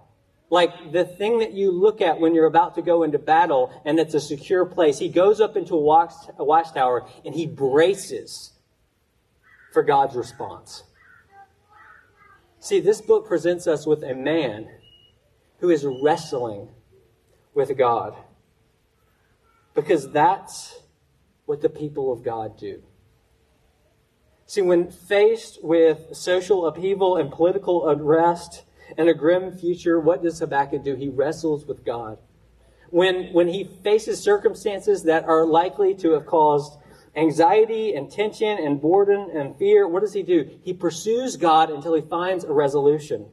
Like 0.51 0.91
the 0.91 1.03
thing 1.03 1.39
that 1.39 1.53
you 1.53 1.71
look 1.71 2.01
at 2.01 2.19
when 2.19 2.35
you're 2.35 2.45
about 2.45 2.75
to 2.75 2.83
go 2.83 3.01
into 3.01 3.17
battle 3.17 3.73
and 3.83 3.97
it's 3.97 4.13
a 4.13 4.19
secure 4.19 4.63
place. 4.63 4.99
He 4.99 5.09
goes 5.09 5.41
up 5.41 5.57
into 5.57 5.73
a, 5.73 5.81
watch, 5.81 6.13
a 6.37 6.43
watchtower 6.43 7.07
and 7.25 7.33
he 7.33 7.47
braces 7.47 8.51
for 9.71 9.81
God's 9.81 10.15
response. 10.15 10.83
See, 12.59 12.79
this 12.79 13.01
book 13.01 13.27
presents 13.27 13.65
us 13.65 13.87
with 13.87 14.03
a 14.03 14.13
man 14.13 14.69
who 15.61 15.71
is 15.71 15.83
wrestling 15.83 16.69
with 17.55 17.75
God. 17.75 18.15
Because 19.73 20.11
that's 20.11 20.81
what 21.45 21.61
the 21.61 21.69
people 21.69 22.11
of 22.11 22.23
God 22.23 22.57
do. 22.57 22.83
See, 24.45 24.61
when 24.61 24.91
faced 24.91 25.63
with 25.63 26.15
social 26.15 26.67
upheaval 26.67 27.17
and 27.17 27.31
political 27.31 27.89
unrest 27.89 28.63
and 28.97 29.09
a 29.09 29.13
grim 29.13 29.57
future, 29.57 29.99
what 29.99 30.21
does 30.21 30.39
Habakkuk 30.39 30.83
do? 30.83 30.95
He 30.95 31.09
wrestles 31.09 31.65
with 31.65 31.83
God. 31.83 32.17
When, 32.89 33.33
when 33.33 33.47
he 33.47 33.63
faces 33.63 34.21
circumstances 34.21 35.03
that 35.03 35.25
are 35.25 35.45
likely 35.45 35.95
to 35.95 36.11
have 36.11 36.27
caused 36.27 36.77
anxiety 37.15 37.95
and 37.95 38.11
tension 38.11 38.57
and 38.59 38.79
boredom 38.79 39.29
and 39.35 39.57
fear, 39.57 39.87
what 39.87 40.01
does 40.01 40.13
he 40.13 40.21
do? 40.21 40.59
He 40.63 40.73
pursues 40.73 41.37
God 41.37 41.71
until 41.71 41.95
he 41.95 42.01
finds 42.01 42.43
a 42.43 42.53
resolution. 42.53 43.27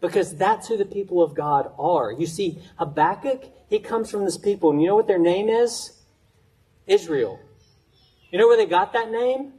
Because 0.00 0.34
that's 0.36 0.68
who 0.68 0.76
the 0.76 0.84
people 0.84 1.22
of 1.22 1.34
God 1.34 1.70
are. 1.78 2.12
You 2.12 2.26
see, 2.26 2.58
Habakkuk, 2.78 3.44
he 3.68 3.78
comes 3.78 4.10
from 4.10 4.24
this 4.24 4.38
people, 4.38 4.70
and 4.70 4.80
you 4.80 4.88
know 4.88 4.96
what 4.96 5.06
their 5.06 5.18
name 5.18 5.48
is? 5.48 5.92
Israel. 6.86 7.38
You 8.30 8.38
know 8.38 8.46
where 8.46 8.56
they 8.56 8.66
got 8.66 8.92
that 8.94 9.10
name? 9.10 9.54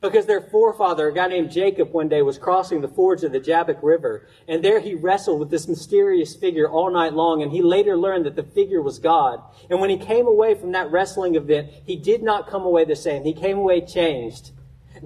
Because 0.00 0.26
their 0.26 0.42
forefather, 0.42 1.08
a 1.08 1.14
guy 1.14 1.28
named 1.28 1.50
Jacob, 1.50 1.92
one 1.92 2.10
day 2.10 2.20
was 2.20 2.36
crossing 2.36 2.82
the 2.82 2.88
fords 2.88 3.24
of 3.24 3.32
the 3.32 3.40
Jabbok 3.40 3.82
River, 3.82 4.26
and 4.46 4.62
there 4.62 4.78
he 4.78 4.94
wrestled 4.94 5.40
with 5.40 5.50
this 5.50 5.66
mysterious 5.66 6.36
figure 6.36 6.68
all 6.68 6.90
night 6.92 7.14
long, 7.14 7.42
and 7.42 7.50
he 7.50 7.62
later 7.62 7.96
learned 7.96 8.26
that 8.26 8.36
the 8.36 8.42
figure 8.42 8.82
was 8.82 8.98
God. 8.98 9.40
And 9.70 9.80
when 9.80 9.88
he 9.88 9.96
came 9.96 10.26
away 10.26 10.56
from 10.56 10.72
that 10.72 10.90
wrestling 10.90 11.36
event, 11.36 11.70
he 11.86 11.96
did 11.96 12.22
not 12.22 12.48
come 12.50 12.64
away 12.64 12.84
the 12.84 12.96
same. 12.96 13.24
He 13.24 13.32
came 13.32 13.56
away 13.56 13.80
changed. 13.80 14.50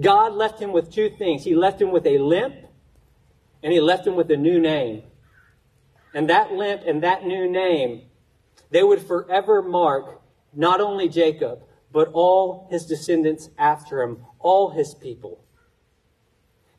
God 0.01 0.33
left 0.33 0.61
him 0.61 0.73
with 0.73 0.93
two 0.93 1.11
things. 1.11 1.45
He 1.45 1.55
left 1.55 1.81
him 1.81 1.93
with 1.93 2.05
a 2.05 2.19
limp, 2.19 2.57
and 3.63 3.73
he 3.73 3.81
left 3.81 4.07
him 4.07 4.17
with 4.17 4.31
a 4.31 4.37
new 4.37 4.61
name. 4.61 5.03
And 6.15 6.31
that 6.31 6.53
limp 6.53 6.83
and 6.87 7.03
that 7.03 7.25
new 7.25 7.51
name, 7.51 8.03
they 8.71 8.83
would 8.83 9.03
forever 9.03 9.63
mark 9.63 10.21
not 10.53 10.81
only 10.81 11.09
Jacob, 11.09 11.63
but 11.93 12.11
all 12.13 12.69
his 12.71 12.87
descendants 12.87 13.51
after 13.59 14.03
him, 14.03 14.25
all 14.39 14.71
his 14.71 14.95
people. 14.95 15.45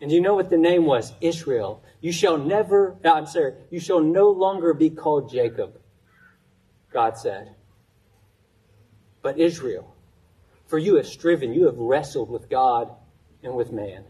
And 0.02 0.12
you 0.12 0.22
know 0.22 0.36
what 0.36 0.50
the 0.50 0.58
name 0.58 0.86
was? 0.86 1.14
Israel. 1.20 1.84
You 2.00 2.12
shall 2.12 2.38
never, 2.38 2.98
uh, 3.04 3.12
I'm 3.12 3.26
sorry, 3.26 3.56
you 3.70 3.80
shall 3.80 4.00
no 4.00 4.30
longer 4.30 4.74
be 4.74 4.90
called 4.90 5.30
Jacob, 5.30 5.80
God 6.92 7.18
said, 7.18 7.56
but 9.22 9.38
Israel. 9.38 9.96
For 10.68 10.78
you 10.78 10.96
have 10.96 11.08
striven, 11.08 11.54
you 11.54 11.66
have 11.66 11.78
wrestled 11.78 12.30
with 12.30 12.50
God 12.50 12.92
and 13.44 13.56
with 13.56 13.72
man. 13.72 14.06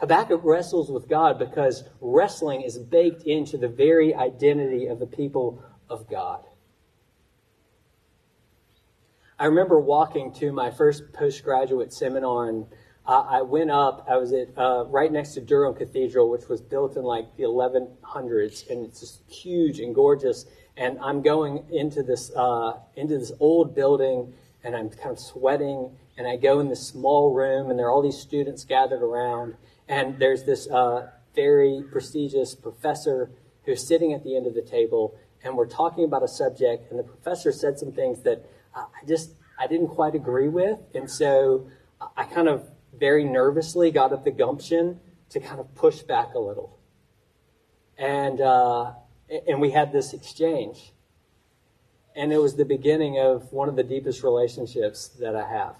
Habakkuk 0.00 0.40
wrestles 0.44 0.90
with 0.90 1.08
God 1.08 1.38
because 1.38 1.84
wrestling 2.00 2.62
is 2.62 2.78
baked 2.78 3.22
into 3.22 3.58
the 3.58 3.68
very 3.68 4.14
identity 4.14 4.86
of 4.86 4.98
the 4.98 5.06
people 5.06 5.62
of 5.88 6.08
God. 6.08 6.44
I 9.40 9.46
remember 9.46 9.78
walking 9.78 10.32
to 10.34 10.52
my 10.52 10.70
first 10.70 11.12
postgraduate 11.12 11.92
seminar, 11.92 12.48
and 12.48 12.66
uh, 13.06 13.24
I 13.28 13.42
went 13.42 13.70
up. 13.70 14.06
I 14.10 14.16
was 14.16 14.32
at 14.32 14.48
uh, 14.56 14.84
right 14.88 15.10
next 15.10 15.34
to 15.34 15.40
Durham 15.40 15.74
Cathedral, 15.74 16.28
which 16.28 16.48
was 16.48 16.60
built 16.60 16.96
in 16.96 17.04
like 17.04 17.36
the 17.36 17.44
1100s, 17.44 18.68
and 18.68 18.84
it's 18.84 19.00
just 19.00 19.22
huge 19.30 19.78
and 19.78 19.94
gorgeous. 19.94 20.46
And 20.76 20.98
I'm 21.00 21.22
going 21.22 21.64
into 21.70 22.02
this 22.02 22.32
uh, 22.34 22.78
into 22.96 23.18
this 23.18 23.30
old 23.38 23.76
building, 23.76 24.34
and 24.64 24.74
I'm 24.74 24.90
kind 24.90 25.10
of 25.10 25.20
sweating. 25.20 25.96
And 26.16 26.26
I 26.26 26.34
go 26.34 26.58
in 26.58 26.68
this 26.68 26.84
small 26.84 27.32
room, 27.32 27.70
and 27.70 27.78
there 27.78 27.86
are 27.86 27.90
all 27.90 28.02
these 28.02 28.18
students 28.18 28.64
gathered 28.64 29.02
around, 29.02 29.54
and 29.88 30.18
there's 30.18 30.44
this 30.44 30.68
uh, 30.68 31.10
very 31.34 31.82
prestigious 31.90 32.54
professor 32.54 33.30
who's 33.64 33.86
sitting 33.86 34.12
at 34.12 34.22
the 34.24 34.36
end 34.36 34.46
of 34.46 34.54
the 34.54 34.62
table, 34.62 35.14
and 35.42 35.56
we're 35.56 35.66
talking 35.66 36.04
about 36.04 36.22
a 36.22 36.28
subject, 36.28 36.90
and 36.90 36.98
the 36.98 37.04
professor 37.04 37.52
said 37.52 37.78
some 37.78 37.92
things 37.92 38.22
that 38.22 38.44
I 38.74 38.86
just 39.06 39.32
I 39.58 39.66
didn't 39.66 39.88
quite 39.88 40.14
agree 40.14 40.48
with, 40.48 40.78
and 40.94 41.10
so 41.10 41.68
I 42.16 42.24
kind 42.24 42.48
of 42.48 42.68
very 42.96 43.24
nervously 43.24 43.90
got 43.90 44.12
up 44.12 44.24
the 44.24 44.30
gumption 44.30 45.00
to 45.30 45.40
kind 45.40 45.60
of 45.60 45.74
push 45.74 46.00
back 46.00 46.34
a 46.34 46.38
little, 46.38 46.78
and 47.96 48.40
uh, 48.40 48.92
and 49.46 49.60
we 49.60 49.70
had 49.70 49.92
this 49.92 50.12
exchange, 50.12 50.92
and 52.14 52.32
it 52.32 52.38
was 52.38 52.56
the 52.56 52.64
beginning 52.64 53.18
of 53.18 53.52
one 53.52 53.68
of 53.68 53.76
the 53.76 53.84
deepest 53.84 54.22
relationships 54.22 55.08
that 55.20 55.34
I 55.34 55.48
have. 55.48 55.76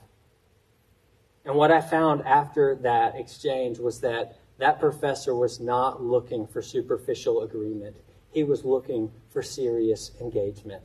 And 1.49 1.57
what 1.57 1.73
I 1.73 1.81
found 1.81 2.26
after 2.26 2.75
that 2.83 3.17
exchange 3.17 3.78
was 3.78 4.02
that 4.02 4.37
that 4.59 4.78
professor 4.78 5.35
was 5.35 5.59
not 5.59 6.02
looking 6.02 6.47
for 6.47 6.61
superficial 6.61 7.40
agreement. 7.43 7.97
He 8.31 8.45
was 8.45 8.67
looking 8.67 9.12
for 9.31 9.43
serious 9.43 10.11
engagement. 10.21 10.83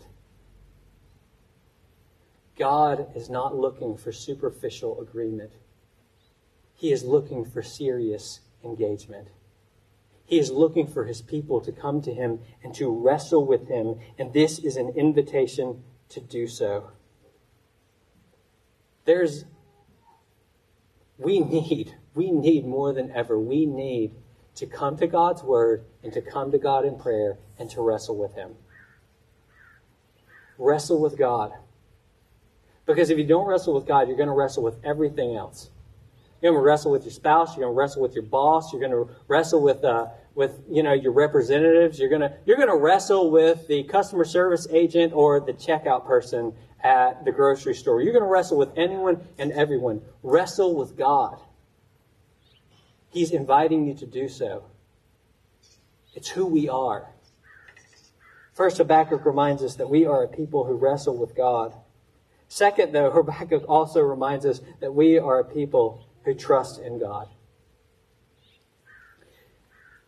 God 2.58 3.08
is 3.14 3.30
not 3.30 3.58
looking 3.58 3.98
for 3.98 4.14
superficial 4.14 5.02
agreement. 5.02 5.52
He 6.76 6.94
is 6.94 7.04
looking 7.04 7.44
for 7.44 7.62
serious 7.62 8.40
engagement. 8.64 9.28
He 10.24 10.40
is 10.40 10.50
looking 10.50 10.88
for 10.88 11.04
his 11.04 11.22
people 11.22 11.60
to 11.60 11.74
come 11.74 12.02
to 12.04 12.14
him 12.14 12.40
and 12.64 12.74
to 12.76 12.90
wrestle 12.90 13.46
with 13.46 13.68
him, 13.68 14.00
and 14.18 14.32
this 14.32 14.60
is 14.60 14.78
an 14.78 14.94
invitation 14.96 15.84
to 16.08 16.22
do 16.22 16.48
so. 16.48 16.92
There's, 19.04 19.44
we 21.18 21.40
need, 21.40 21.96
we 22.16 22.32
need 22.32 22.66
more 22.66 22.94
than 22.94 23.12
ever, 23.12 23.40
we 23.40 23.66
need 23.66 24.12
to 24.56 24.66
come 24.66 24.98
to 24.98 25.08
God's 25.08 25.44
word 25.44 25.84
and 26.04 26.14
to 26.14 26.22
come 26.22 26.52
to 26.52 26.58
God 26.58 26.86
in 26.86 26.98
prayer 26.98 27.38
and 27.58 27.70
to 27.72 27.82
wrestle 27.82 28.18
with 28.18 28.36
him. 28.36 28.56
Wrestle 30.58 31.02
with 31.02 31.18
God. 31.18 31.54
Because 32.86 33.10
if 33.10 33.18
you 33.18 33.24
don't 33.24 33.48
wrestle 33.48 33.74
with 33.74 33.88
God, 33.88 34.08
you're 34.08 34.18
going 34.18 34.28
to 34.28 34.36
wrestle 34.36 34.64
with 34.64 34.76
everything 34.84 35.36
else. 35.36 35.70
You're 36.42 36.52
going 36.52 36.62
to 36.62 36.66
wrestle 36.66 36.92
with 36.92 37.04
your 37.04 37.12
spouse. 37.14 37.56
You're 37.56 37.66
going 37.66 37.74
to 37.74 37.80
wrestle 37.80 38.02
with 38.02 38.14
your 38.14 38.24
boss. 38.24 38.74
You're 38.74 38.82
going 38.82 38.92
to 38.92 39.14
wrestle 39.30 39.62
with, 39.62 39.84
uh, 39.84 40.08
with 40.36 40.60
you 40.70 40.84
know, 40.84 40.92
your 40.92 41.14
representatives. 41.14 41.98
You're 41.98 42.10
going 42.10 42.22
to, 42.22 42.34
you're 42.46 42.58
going 42.58 42.70
to 42.70 42.76
wrestle 42.76 43.32
with 43.32 43.68
the 43.68 43.84
customer 43.84 44.26
service 44.26 44.68
agent 44.70 45.14
or 45.14 45.40
the 45.40 45.54
checkout 45.54 46.06
person 46.06 46.54
at 46.84 47.24
the 47.24 47.32
grocery 47.32 47.74
store. 47.74 48.02
You're 48.02 48.14
going 48.14 48.24
to 48.24 48.30
wrestle 48.30 48.58
with 48.58 48.78
anyone 48.78 49.26
and 49.38 49.52
everyone. 49.54 50.02
Wrestle 50.22 50.76
with 50.76 50.98
God. 50.98 51.40
He's 53.10 53.32
inviting 53.32 53.88
you 53.88 53.94
to 53.96 54.06
do 54.06 54.28
so. 54.28 54.66
It's 56.14 56.30
who 56.30 56.46
we 56.46 56.68
are. 56.68 57.10
First, 58.54 58.78
Habakkuk 58.78 59.26
reminds 59.26 59.64
us 59.64 59.76
that 59.76 59.90
we 59.90 60.06
are 60.06 60.24
a 60.24 60.28
people 60.28 60.66
who 60.66 60.74
wrestle 60.74 61.18
with 61.18 61.36
God. 61.36 61.74
Second, 62.48 62.94
though, 62.94 63.12
Habakkuk 63.14 63.66
also 63.68 64.02
reminds 64.02 64.46
us 64.46 64.62
that 64.80 64.94
we 64.94 65.18
are 65.18 65.40
a 65.40 65.46
people 65.46 66.06
who 66.24 66.34
trust 66.34 66.80
in 66.80 67.00
God. 67.00 67.30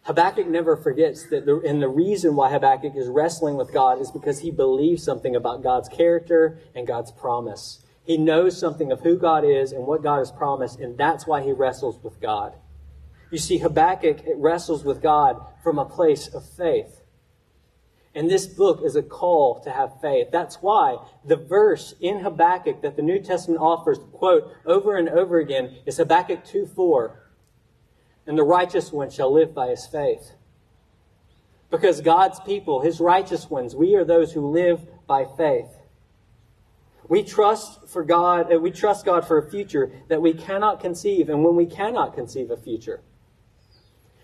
Habakkuk 0.06 0.48
never 0.48 0.78
forgets 0.78 1.28
that, 1.30 1.48
the, 1.48 1.60
and 1.62 1.82
the 1.82 1.90
reason 1.90 2.36
why 2.36 2.52
Habakkuk 2.52 2.96
is 2.96 3.08
wrestling 3.08 3.58
with 3.58 3.74
God 3.74 4.00
is 4.00 4.12
because 4.12 4.40
he 4.40 4.52
believes 4.52 5.04
something 5.04 5.36
about 5.36 5.64
God's 5.64 5.90
character 5.90 6.60
and 6.76 6.86
God's 6.86 7.12
promise. 7.12 7.84
He 8.06 8.18
knows 8.18 8.56
something 8.56 8.92
of 8.92 9.02
who 9.02 9.18
God 9.18 9.44
is 9.44 9.72
and 9.72 9.88
what 9.88 10.04
God 10.04 10.20
has 10.20 10.32
promised, 10.32 10.80
and 10.80 10.96
that's 10.96 11.26
why 11.26 11.42
he 11.42 11.52
wrestles 11.52 12.00
with 12.04 12.22
God. 12.22 12.54
You 13.32 13.40
see, 13.40 13.58
Habakkuk 13.58 14.22
wrestles 14.36 14.84
with 14.84 15.02
God 15.02 15.44
from 15.64 15.80
a 15.80 15.86
place 15.86 16.28
of 16.28 16.48
faith. 16.48 17.02
And 18.14 18.30
this 18.30 18.46
book 18.46 18.82
is 18.86 18.96
a 18.96 19.02
call 19.02 19.60
to 19.62 19.72
have 19.72 20.00
faith. 20.02 20.28
That's 20.32 20.58
why 20.58 20.98
the 21.26 21.36
verse 21.36 21.96
in 22.00 22.20
Habakkuk 22.20 22.84
that 22.84 22.96
the 22.96 23.02
New 23.02 23.20
Testament 23.20 23.60
offers, 23.60 23.98
quote, 24.14 24.54
over 24.68 24.96
and 24.98 25.10
over 25.10 25.40
again 25.40 25.78
is 25.88 25.98
Habakkuk 25.98 26.46
2 26.46 26.68
4. 26.68 27.25
And 28.27 28.38
the 28.38 28.44
righteous 28.44 28.91
one 28.91 29.10
shall 29.10 29.32
live 29.32 29.53
by 29.53 29.67
his 29.67 29.86
faith. 29.86 30.32
Because 31.70 32.01
God's 32.01 32.39
people, 32.39 32.82
his 32.82 33.00
righteous 33.00 33.50
ones, 33.50 33.75
we 33.75 33.96
are 33.96 34.05
those 34.05 34.34
who 34.34 34.51
live 34.51 34.82
by 35.08 35.25
faith. 35.38 35.70
We 37.08 37.24
trust 37.24 37.88
for 37.88 38.03
God, 38.03 38.51
uh, 38.51 38.60
we 38.60 38.72
trust 38.72 39.05
God 39.05 39.27
for 39.27 39.38
a 39.38 39.50
future 39.50 39.91
that 40.08 40.22
we 40.22 40.34
cannot 40.34 40.79
conceive, 40.79 41.29
and 41.29 41.44
when 41.44 41.55
we 41.55 41.67
cannot 41.67 42.15
conceive 42.15 42.50
a 42.50 42.58
future. 42.58 43.01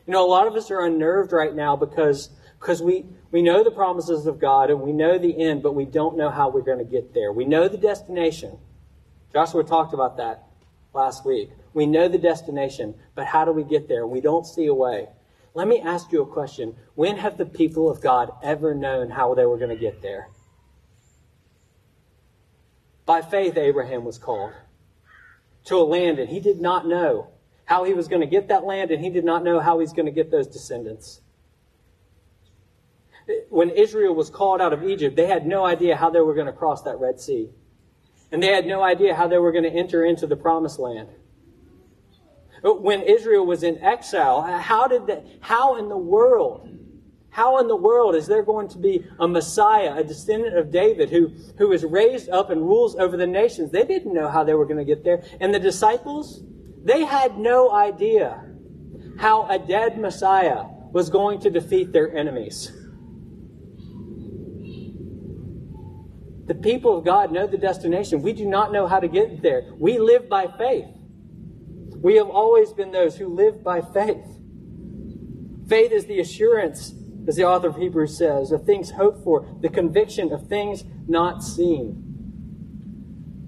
You 0.08 0.14
know, 0.14 0.26
a 0.26 0.30
lot 0.30 0.48
of 0.48 0.56
us 0.56 0.72
are 0.72 0.82
unnerved 0.82 1.32
right 1.32 1.54
now 1.54 1.76
because 1.76 2.30
because 2.62 2.82
we, 2.82 3.06
we 3.32 3.42
know 3.42 3.64
the 3.64 3.72
promises 3.72 4.28
of 4.28 4.40
God 4.40 4.70
and 4.70 4.82
we 4.82 4.94
know 4.94 5.18
the 5.18 5.44
end, 5.44 5.64
but 5.64 5.74
we 5.74 5.84
don't 5.84 6.16
know 6.16 6.30
how 6.30 6.50
we're 6.50 6.62
going 6.62 6.78
to 6.78 6.84
get 6.86 7.12
there. 7.12 7.34
We 7.34 7.44
know 7.44 7.68
the 7.68 7.78
destination. 7.78 8.60
Joshua 9.34 9.64
talked 9.64 9.96
about 9.96 10.18
that 10.18 10.44
last 10.94 11.26
week. 11.26 11.50
We 11.74 11.86
know 11.86 12.08
the 12.08 12.18
destination, 12.18 12.96
but 13.16 13.28
how 13.28 13.46
do 13.46 13.52
we 13.52 13.64
get 13.64 13.88
there? 13.88 14.06
We 14.06 14.22
don't 14.22 14.46
see 14.46 14.66
a 14.68 14.74
way. 14.74 15.08
Let 15.54 15.68
me 15.68 15.82
ask 15.82 16.12
you 16.12 16.22
a 16.22 16.26
question. 16.26 16.76
When 16.96 17.18
have 17.18 17.38
the 17.38 17.46
people 17.46 17.90
of 17.90 18.02
God 18.02 18.32
ever 18.44 18.74
known 18.74 19.10
how 19.10 19.34
they 19.34 19.46
were 19.46 19.58
going 19.58 19.70
to 19.70 19.76
get 19.76 20.02
there? 20.02 20.30
By 23.06 23.22
faith, 23.22 23.58
Abraham 23.58 24.06
was 24.06 24.18
called 24.18 24.54
to 25.66 25.76
a 25.76 25.84
land, 25.84 26.20
and 26.20 26.30
he 26.30 26.40
did 26.40 26.62
not 26.62 26.88
know 26.88 27.28
how 27.66 27.84
he 27.84 27.94
was 27.94 28.08
going 28.08 28.22
to 28.22 28.28
get 28.28 28.48
that 28.48 28.64
land, 28.64 28.92
and 28.92 29.04
he 29.04 29.10
did 29.10 29.26
not 29.26 29.44
know 29.44 29.60
how 29.60 29.80
he's 29.80 29.94
going 29.94 30.06
to 30.06 30.12
get 30.12 30.32
those 30.32 30.48
descendants 30.48 31.22
when 33.50 33.70
Israel 33.70 34.16
was 34.16 34.30
called 34.30 34.62
out 34.62 34.74
of 34.74 34.84
Egypt, 34.84 35.16
they 35.16 35.28
had 35.28 35.46
no 35.46 35.66
idea 35.66 35.96
how 35.96 36.10
they 36.10 36.20
were 36.20 36.34
going 36.34 36.48
to 36.48 36.54
cross 36.54 36.82
that 36.84 37.00
Red 37.00 37.20
Sea. 37.20 37.50
And 38.32 38.42
they 38.42 38.48
had 38.48 38.66
no 38.66 38.82
idea 38.82 39.16
how 39.16 39.28
they 39.28 39.38
were 39.38 39.52
going 39.52 39.66
to 39.66 39.70
enter 39.70 40.06
into 40.06 40.26
the 40.26 40.36
promised 40.36 40.80
land. 40.80 41.10
When 42.64 43.02
Israel 43.02 43.46
was 43.46 43.64
in 43.64 43.80
exile, 43.80 44.42
how 44.42 44.88
did 44.88 45.08
that, 45.08 45.26
how 45.40 45.78
in 45.78 45.90
the 45.90 45.98
world, 45.98 46.70
how 47.32 47.60
in 47.60 47.68
the 47.68 47.76
world 47.76 48.14
is 48.14 48.28
there 48.28 48.44
going 48.44 48.68
to 48.70 48.78
be 48.78 49.06
a 49.20 49.28
Messiah, 49.28 49.96
a 49.98 50.04
descendant 50.04 50.58
of 50.58 50.72
David, 50.72 51.10
who, 51.10 51.30
who 51.58 51.72
is 51.72 51.84
raised 51.84 52.30
up 52.30 52.50
and 52.50 52.62
rules 52.62 52.96
over 52.96 53.18
the 53.18 53.26
nations? 53.26 53.72
They 53.72 53.86
didn't 53.86 54.14
know 54.14 54.28
how 54.28 54.44
they 54.44 54.54
were 54.54 54.66
going 54.66 54.78
to 54.78 54.86
get 54.86 55.04
there. 55.04 55.24
And 55.40 55.54
the 55.54 55.60
disciples, 55.60 56.44
they 56.84 57.04
had 57.04 57.38
no 57.38 57.72
idea 57.72 58.46
how 59.18 59.48
a 59.50 59.58
dead 59.58 59.98
Messiah 59.98 60.66
was 60.92 61.10
going 61.10 61.40
to 61.42 61.50
defeat 61.50 61.94
their 61.94 62.16
enemies. 62.16 62.72
The 66.46 66.56
people 66.56 66.98
of 66.98 67.06
God 67.06 67.32
know 67.32 67.48
the 67.48 67.58
destination. 67.58 68.22
We 68.22 68.34
do 68.34 68.46
not 68.46 68.74
know 68.74 68.86
how 68.86 69.00
to 69.00 69.08
get 69.08 69.42
there. 69.42 69.72
We 69.78 70.00
live 70.00 70.28
by 70.28 70.48
faith. 70.58 70.86
We 72.02 72.16
have 72.16 72.30
always 72.30 72.74
been 72.74 72.92
those 72.92 73.18
who 73.18 73.28
live 73.28 73.64
by 73.64 73.82
faith. 73.82 74.40
Faith 75.68 75.92
is 75.92 76.06
the 76.06 76.20
assurance, 76.20 76.96
as 77.28 77.36
the 77.36 77.46
author 77.46 77.68
of 77.68 77.78
Hebrews 77.78 78.18
says, 78.18 78.52
of 78.52 78.66
things 78.66 78.92
hoped 78.92 79.24
for, 79.24 79.48
the 79.62 79.70
conviction 79.70 80.34
of 80.34 80.48
things 80.48 80.84
not 81.08 81.44
seen. 81.44 82.08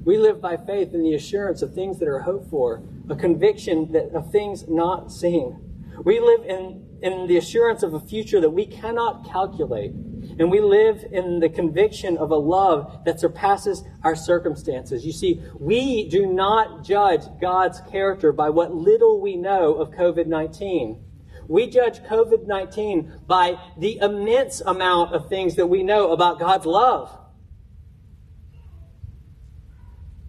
We 0.06 0.18
live 0.18 0.40
by 0.40 0.58
faith 0.58 0.94
in 0.94 1.02
the 1.02 1.16
assurance 1.16 1.62
of 1.62 1.74
things 1.74 1.98
that 2.00 2.08
are 2.08 2.20
hoped 2.20 2.50
for, 2.50 2.84
a 3.10 3.16
conviction 3.16 3.92
that, 3.94 4.14
of 4.14 4.32
things 4.32 4.68
not 4.68 5.12
seen. 5.12 5.60
We 6.04 6.20
live 6.20 6.46
in, 6.46 6.86
in 7.02 7.28
the 7.28 7.38
assurance 7.38 7.82
of 7.84 7.94
a 7.94 8.00
future 8.00 8.40
that 8.40 8.52
we 8.52 8.66
cannot 8.66 9.26
calculate. 9.26 9.94
And 10.40 10.50
we 10.50 10.62
live 10.62 11.06
in 11.12 11.40
the 11.40 11.50
conviction 11.50 12.18
of 12.18 12.32
a 12.32 12.36
love 12.36 13.04
that 13.06 13.20
surpasses 13.20 13.84
our 14.04 14.16
circumstances. 14.16 15.06
You 15.06 15.12
see, 15.12 15.42
we 15.60 16.10
do 16.10 16.26
not 16.26 16.84
judge 16.84 17.22
God's 17.40 17.82
character 17.92 18.32
by 18.32 18.50
what 18.50 18.74
little 18.74 19.22
we 19.22 19.36
know 19.36 19.76
of 19.76 19.92
COVID 19.92 20.28
19. 20.28 21.04
We 21.48 21.70
judge 21.70 22.00
COVID 22.00 22.48
19 22.48 23.22
by 23.28 23.60
the 23.78 23.98
immense 23.98 24.62
amount 24.62 25.14
of 25.14 25.30
things 25.30 25.56
that 25.56 25.68
we 25.68 25.84
know 25.84 26.12
about 26.12 26.40
God's 26.40 26.66
love. 26.66 27.20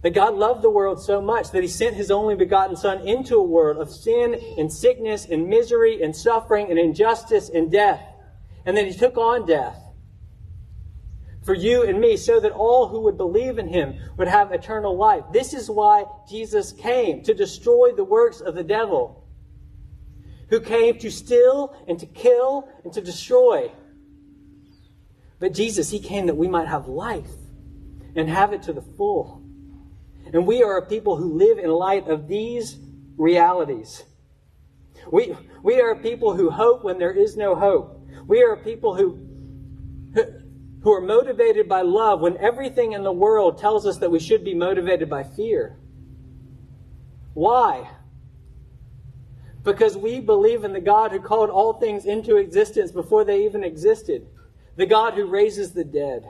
That 0.02 0.12
God 0.12 0.34
loved 0.34 0.60
the 0.60 0.70
world 0.70 1.02
so 1.02 1.22
much 1.22 1.50
that 1.52 1.62
he 1.62 1.68
sent 1.68 1.96
his 1.96 2.10
only 2.10 2.34
begotten 2.34 2.76
Son 2.76 3.08
into 3.08 3.36
a 3.36 3.42
world 3.42 3.78
of 3.78 3.90
sin 3.90 4.38
and 4.58 4.70
sickness 4.70 5.24
and 5.24 5.48
misery 5.48 6.02
and 6.02 6.14
suffering 6.14 6.68
and 6.68 6.78
injustice 6.78 7.48
and 7.48 7.72
death. 7.72 8.02
And 8.66 8.76
then 8.76 8.84
he 8.84 8.92
took 8.92 9.16
on 9.16 9.46
death 9.46 9.83
for 11.44 11.54
you 11.54 11.82
and 11.82 12.00
me 12.00 12.16
so 12.16 12.40
that 12.40 12.52
all 12.52 12.88
who 12.88 13.00
would 13.00 13.16
believe 13.16 13.58
in 13.58 13.68
him 13.68 13.98
would 14.16 14.28
have 14.28 14.52
eternal 14.52 14.96
life. 14.96 15.24
This 15.32 15.52
is 15.52 15.70
why 15.70 16.04
Jesus 16.28 16.72
came 16.72 17.22
to 17.22 17.34
destroy 17.34 17.92
the 17.92 18.04
works 18.04 18.40
of 18.40 18.54
the 18.54 18.64
devil, 18.64 19.24
who 20.48 20.60
came 20.60 20.98
to 20.98 21.10
steal 21.10 21.76
and 21.86 21.98
to 21.98 22.06
kill 22.06 22.68
and 22.82 22.92
to 22.94 23.00
destroy. 23.00 23.70
But 25.38 25.52
Jesus, 25.52 25.90
he 25.90 25.98
came 25.98 26.26
that 26.26 26.36
we 26.36 26.48
might 26.48 26.68
have 26.68 26.88
life 26.88 27.30
and 28.16 28.28
have 28.28 28.52
it 28.52 28.62
to 28.62 28.72
the 28.72 28.80
full. 28.80 29.42
And 30.32 30.46
we 30.46 30.62
are 30.62 30.78
a 30.78 30.86
people 30.86 31.16
who 31.16 31.34
live 31.34 31.58
in 31.58 31.70
light 31.70 32.08
of 32.08 32.28
these 32.28 32.78
realities. 33.16 34.02
We, 35.10 35.36
we 35.62 35.80
are 35.80 35.90
a 35.90 35.98
people 35.98 36.34
who 36.34 36.50
hope 36.50 36.82
when 36.82 36.98
there 36.98 37.12
is 37.12 37.36
no 37.36 37.54
hope. 37.54 38.00
We 38.26 38.42
are 38.42 38.52
a 38.52 38.64
people 38.64 38.94
who, 38.94 39.18
who 40.84 40.92
are 40.92 41.00
motivated 41.00 41.66
by 41.66 41.80
love 41.80 42.20
when 42.20 42.36
everything 42.36 42.92
in 42.92 43.02
the 43.02 43.12
world 43.12 43.58
tells 43.58 43.86
us 43.86 43.96
that 43.96 44.10
we 44.10 44.20
should 44.20 44.44
be 44.44 44.54
motivated 44.54 45.08
by 45.08 45.22
fear. 45.22 45.76
Why? 47.32 47.90
Because 49.62 49.96
we 49.96 50.20
believe 50.20 50.62
in 50.62 50.74
the 50.74 50.80
God 50.80 51.10
who 51.10 51.20
called 51.20 51.48
all 51.48 51.72
things 51.72 52.04
into 52.04 52.36
existence 52.36 52.92
before 52.92 53.24
they 53.24 53.46
even 53.46 53.64
existed, 53.64 54.26
the 54.76 54.84
God 54.84 55.14
who 55.14 55.24
raises 55.24 55.72
the 55.72 55.84
dead. 55.84 56.28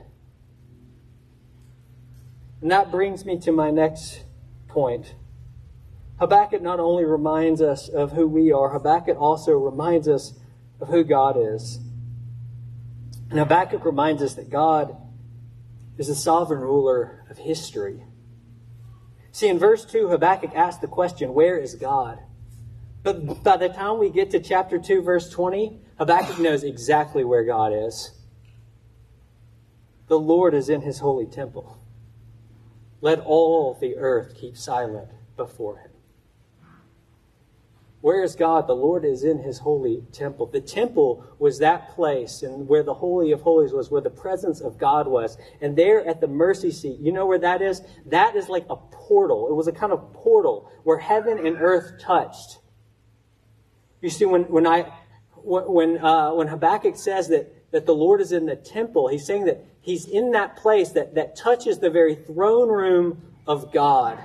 And 2.63 2.71
that 2.71 2.93
brings 2.93 3.25
me 3.25 3.41
to 3.41 3.51
my 3.51 3.73
next 3.73 4.23
point. 4.69 5.15
Habakkuk 6.21 6.63
not 6.63 6.79
only 6.79 7.05
reminds 7.05 7.61
us 7.61 7.89
of 7.89 8.13
who 8.13 8.29
we 8.29 8.53
are, 8.53 8.69
Habakkuk 8.69 9.21
also 9.21 9.51
reminds 9.53 10.07
us 10.07 10.35
of 10.81 10.89
who 10.89 11.03
God 11.03 11.37
is. 11.37 11.81
And 13.35 13.41
Habakkuk 13.41 13.85
reminds 13.85 14.23
us 14.23 14.35
that 14.35 14.49
God 14.49 14.97
is 15.99 16.07
the 16.07 16.15
sovereign 16.15 16.61
ruler 16.61 17.25
of 17.29 17.37
history. 17.37 18.05
See, 19.33 19.49
in 19.49 19.59
verse 19.59 19.85
2, 19.85 20.07
Habakkuk 20.07 20.55
asks 20.55 20.81
the 20.81 20.87
question, 20.87 21.35
Where 21.35 21.59
is 21.59 21.75
God? 21.75 22.21
But 23.03 23.43
by 23.43 23.57
the 23.57 23.71
time 23.71 23.99
we 23.99 24.09
get 24.09 24.31
to 24.31 24.39
chapter 24.39 24.79
2, 24.79 25.03
verse 25.03 25.29
20, 25.31 25.81
Habakkuk 25.99 26.39
knows 26.39 26.63
exactly 26.63 27.25
where 27.25 27.43
God 27.43 27.73
is. 27.73 28.13
The 30.07 30.21
Lord 30.21 30.55
is 30.55 30.69
in 30.69 30.83
his 30.83 31.01
holy 31.01 31.27
temple. 31.27 31.83
Let 33.01 33.19
all 33.19 33.77
the 33.81 33.97
earth 33.97 34.37
keep 34.37 34.57
silent 34.57 35.09
before 35.37 35.79
him. 35.79 35.91
Where 38.05 38.23
is 38.23 38.37
God? 38.37 38.67
The 38.67 38.75
Lord 38.75 39.07
is 39.07 39.25
in 39.25 39.39
his 39.39 39.61
holy 39.61 40.03
temple. 40.13 40.45
The 40.45 40.61
temple 40.61 41.25
was 41.39 41.61
that 41.61 41.95
place 41.95 42.43
and 42.43 42.69
where 42.69 42.83
the 42.83 42.93
Holy 42.93 43.33
of 43.33 43.41
Holies 43.41 43.73
was, 43.73 43.91
where 43.91 44.03
the 44.03 44.11
presence 44.11 44.61
of 44.61 44.77
God 44.77 45.09
was. 45.09 45.39
And 45.63 45.75
there 45.75 46.07
at 46.07 46.21
the 46.21 46.29
mercy 46.29 46.71
seat, 46.71 46.99
you 47.01 47.13
know 47.13 47.25
where 47.25 47.39
that 47.39 47.63
is? 47.63 47.81
That 48.05 48.37
is 48.37 48.51
like 48.51 48.67
a 48.69 48.77
portal. 48.77 49.49
It 49.49 49.55
was 49.55 49.69
a 49.69 49.73
kind 49.73 49.91
of 49.91 50.13
portal 50.13 50.71
where 50.83 50.99
heaven 50.99 51.47
and 51.47 51.57
earth 51.59 51.99
touched. 51.99 52.59
You 54.03 54.11
see, 54.11 54.27
when, 54.27 54.43
when 54.51 54.67
I, 54.67 54.93
when, 55.37 55.97
uh, 55.97 56.35
when 56.35 56.49
Habakkuk 56.49 56.99
says 56.99 57.29
that, 57.29 57.71
that 57.73 57.87
the 57.87 57.95
Lord 57.95 58.21
is 58.21 58.33
in 58.33 58.45
the 58.45 58.57
temple, 58.57 59.09
he's 59.09 59.25
saying 59.25 59.47
that 59.47 59.65
he's 59.81 60.05
in 60.07 60.33
that 60.33 60.57
place 60.57 60.91
that, 60.91 61.15
that 61.15 61.37
touches 61.37 61.79
the 61.79 61.89
very 61.89 62.17
throne 62.17 62.69
room 62.69 63.23
of 63.47 63.73
God. 63.73 64.19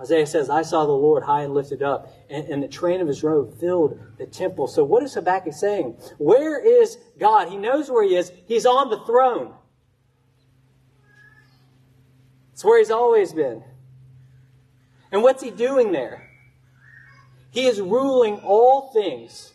Isaiah 0.00 0.26
says, 0.26 0.48
I 0.48 0.62
saw 0.62 0.86
the 0.86 0.92
Lord 0.92 1.24
high 1.24 1.42
and 1.42 1.54
lifted 1.54 1.82
up, 1.82 2.12
and, 2.30 2.46
and, 2.48 2.62
the 2.62 2.68
train 2.68 3.00
of 3.00 3.08
his 3.08 3.24
robe 3.24 3.58
filled 3.58 3.98
the 4.16 4.26
temple. 4.26 4.68
So 4.68 4.84
what 4.84 5.02
is 5.02 5.14
Habakkuk 5.14 5.52
saying? 5.52 5.96
Where 6.18 6.60
is 6.60 6.98
God? 7.18 7.48
He 7.48 7.56
knows 7.56 7.90
where 7.90 8.04
he 8.04 8.14
is. 8.14 8.30
He's 8.46 8.64
on 8.64 8.90
the 8.90 9.00
throne. 9.00 9.54
It's 12.52 12.64
where 12.64 12.78
he's 12.78 12.92
always 12.92 13.32
been. 13.32 13.64
And 15.10 15.22
what's 15.22 15.42
he 15.42 15.50
doing 15.50 15.90
there? 15.90 16.30
He 17.50 17.66
is 17.66 17.80
ruling 17.80 18.36
all 18.44 18.92
things 18.92 19.52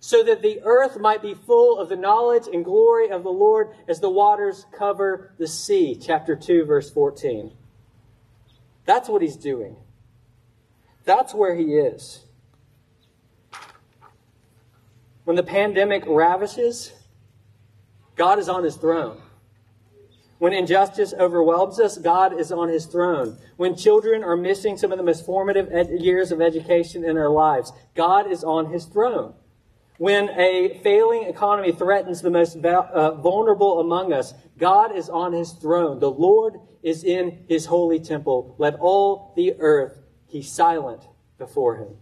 so 0.00 0.22
that 0.22 0.42
the 0.42 0.60
earth 0.62 0.98
might 0.98 1.20
be 1.20 1.34
full 1.34 1.78
of 1.78 1.88
the 1.88 1.96
knowledge 1.96 2.44
and 2.50 2.64
glory 2.64 3.10
of 3.10 3.22
the 3.22 3.30
Lord 3.30 3.70
as 3.88 4.00
the 4.00 4.10
waters 4.10 4.66
cover 4.72 5.34
the 5.38 5.48
sea. 5.48 5.98
Chapter 6.00 6.36
2, 6.36 6.64
verse 6.64 6.90
14. 6.90 7.52
That's 8.84 9.08
what 9.08 9.22
he's 9.22 9.36
doing. 9.36 9.76
That's 11.04 11.34
where 11.34 11.54
he 11.54 11.74
is. 11.74 12.20
When 15.24 15.36
the 15.36 15.42
pandemic 15.42 16.04
ravishes, 16.06 16.92
God 18.16 18.38
is 18.38 18.48
on 18.48 18.64
his 18.64 18.76
throne. 18.76 19.20
When 20.38 20.52
injustice 20.52 21.14
overwhelms 21.18 21.80
us, 21.80 21.96
God 21.96 22.38
is 22.38 22.52
on 22.52 22.68
his 22.68 22.86
throne. 22.86 23.38
When 23.56 23.76
children 23.76 24.22
are 24.22 24.36
missing 24.36 24.76
some 24.76 24.92
of 24.92 24.98
the 24.98 25.04
most 25.04 25.24
formative 25.24 25.68
ed- 25.72 26.00
years 26.00 26.32
of 26.32 26.42
education 26.42 27.04
in 27.04 27.14
their 27.14 27.30
lives, 27.30 27.72
God 27.94 28.30
is 28.30 28.44
on 28.44 28.70
his 28.70 28.84
throne. 28.84 29.34
When 29.98 30.28
a 30.30 30.80
failing 30.82 31.24
economy 31.24 31.70
threatens 31.70 32.20
the 32.20 32.30
most 32.30 32.56
uh, 32.56 33.14
vulnerable 33.14 33.80
among 33.80 34.12
us, 34.12 34.34
God 34.58 34.96
is 34.96 35.08
on 35.08 35.32
his 35.32 35.52
throne. 35.52 36.00
The 36.00 36.10
Lord 36.10 36.58
is 36.82 37.04
in 37.04 37.44
his 37.48 37.66
holy 37.66 38.00
temple. 38.00 38.56
Let 38.58 38.74
all 38.74 39.32
the 39.36 39.54
earth 39.60 40.00
be 40.32 40.42
silent 40.42 41.06
before 41.38 41.76
him. 41.76 41.96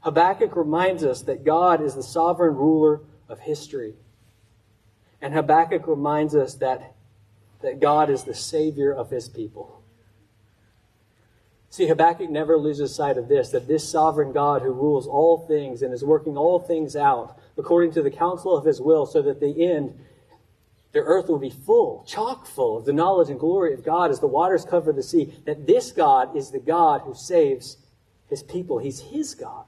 Habakkuk 0.00 0.56
reminds 0.56 1.04
us 1.04 1.22
that 1.22 1.44
God 1.44 1.82
is 1.82 1.94
the 1.94 2.02
sovereign 2.02 2.56
ruler 2.56 3.02
of 3.28 3.40
history. 3.40 3.94
And 5.20 5.32
Habakkuk 5.32 5.86
reminds 5.86 6.34
us 6.34 6.54
that, 6.54 6.94
that 7.60 7.80
God 7.80 8.10
is 8.10 8.24
the 8.24 8.34
savior 8.34 8.92
of 8.92 9.10
his 9.10 9.28
people. 9.28 9.81
See, 11.72 11.88
Habakkuk 11.88 12.28
never 12.28 12.58
loses 12.58 12.94
sight 12.94 13.16
of 13.16 13.28
this 13.28 13.48
that 13.48 13.66
this 13.66 13.90
sovereign 13.90 14.32
God 14.32 14.60
who 14.60 14.72
rules 14.72 15.06
all 15.06 15.38
things 15.38 15.80
and 15.80 15.94
is 15.94 16.04
working 16.04 16.36
all 16.36 16.60
things 16.60 16.94
out 16.94 17.38
according 17.56 17.92
to 17.92 18.02
the 18.02 18.10
counsel 18.10 18.54
of 18.54 18.66
his 18.66 18.78
will, 18.78 19.06
so 19.06 19.22
that 19.22 19.40
the 19.40 19.64
end, 19.64 19.98
the 20.92 20.98
earth 20.98 21.30
will 21.30 21.38
be 21.38 21.48
full, 21.48 22.04
chock 22.06 22.46
full 22.46 22.76
of 22.76 22.84
the 22.84 22.92
knowledge 22.92 23.30
and 23.30 23.40
glory 23.40 23.72
of 23.72 23.82
God 23.82 24.10
as 24.10 24.20
the 24.20 24.26
waters 24.26 24.66
cover 24.66 24.92
the 24.92 25.02
sea, 25.02 25.32
that 25.46 25.66
this 25.66 25.92
God 25.92 26.36
is 26.36 26.50
the 26.50 26.58
God 26.58 27.00
who 27.06 27.14
saves 27.14 27.78
his 28.28 28.42
people. 28.42 28.76
He's 28.76 29.00
his 29.00 29.34
God. 29.34 29.64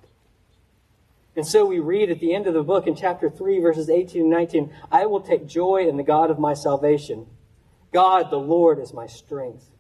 And 1.35 1.47
so 1.47 1.65
we 1.65 1.79
read 1.79 2.11
at 2.11 2.21
the 2.21 2.35
end 2.35 2.47
of 2.47 2.53
the 2.53 2.63
book 2.63 2.87
in 2.87 2.97
chapter 2.97 3.31
3, 3.31 3.61
verses 3.61 3.89
18 3.89 4.21
and 4.21 4.31
19 4.31 4.71
I 4.93 5.07
will 5.07 5.23
take 5.23 5.47
joy 5.47 5.89
in 5.89 5.97
the 5.97 6.03
God 6.03 6.31
of 6.31 6.39
my 6.39 6.53
salvation. 6.53 7.29
God, 7.95 8.31
the 8.31 8.37
Lord, 8.37 8.79
is 8.79 8.93
my 8.93 9.07
strength. 9.07 9.71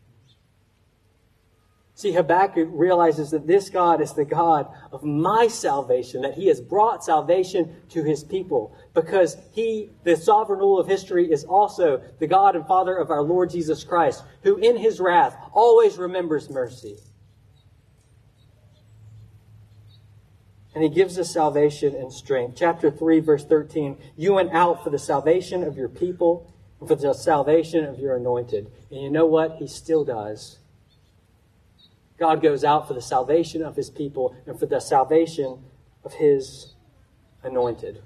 See, 1.96 2.11
Habakkuk 2.11 2.68
realizes 2.72 3.30
that 3.30 3.46
this 3.46 3.70
God 3.70 4.00
is 4.00 4.12
the 4.12 4.24
God 4.24 4.66
of 4.90 5.04
my 5.04 5.46
salvation, 5.46 6.22
that 6.22 6.35
he 6.35 6.48
has 6.48 6.61
brought 6.61 7.04
salvation 7.04 7.76
to 7.90 8.02
his 8.02 8.24
people 8.24 8.76
because 8.94 9.37
he, 9.52 9.90
the 10.02 10.16
sovereign 10.16 10.59
rule 10.59 10.80
of 10.80 10.88
history, 10.88 11.30
is 11.30 11.44
also 11.44 12.02
the 12.18 12.26
God 12.26 12.57
and 12.57 12.66
Father 12.66 12.96
of 12.96 13.11
our 13.11 13.22
Lord 13.22 13.50
Jesus 13.50 13.85
Christ, 13.85 14.24
who 14.42 14.57
in 14.57 14.76
his 14.76 14.98
wrath 14.98 15.37
always 15.52 15.96
remembers 15.96 16.50
mercy. 16.50 16.96
And 20.74 20.83
he 20.83 20.90
gives 20.90 21.16
us 21.16 21.33
salvation 21.33 21.94
and 21.94 22.12
strength. 22.12 22.57
Chapter 22.59 22.90
3, 22.90 23.20
verse 23.20 23.44
13 23.44 23.96
You 24.16 24.35
went 24.35 24.52
out 24.52 24.83
for 24.83 24.90
the 24.90 24.98
salvation 24.98 25.62
of 25.62 25.76
your 25.76 25.88
people 25.88 26.52
and 26.80 26.88
for 26.88 26.96
the 26.96 27.14
salvation 27.14 27.85
of 27.85 28.00
your 28.00 28.16
anointed. 28.16 28.72
And 28.90 29.00
you 29.00 29.11
know 29.11 29.26
what? 29.26 29.59
He 29.59 29.68
still 29.68 30.04
does. 30.04 30.59
God 32.18 32.42
goes 32.42 32.64
out 32.64 32.87
for 32.87 32.94
the 32.94 33.03
salvation 33.03 33.62
of 33.62 33.77
his 33.77 33.90
people 33.90 34.37
and 34.46 34.59
for 34.59 34.66
the 34.66 34.81
salvation 34.81 35.64
of 36.05 36.14
his 36.14 36.74
anointed. 37.42 38.03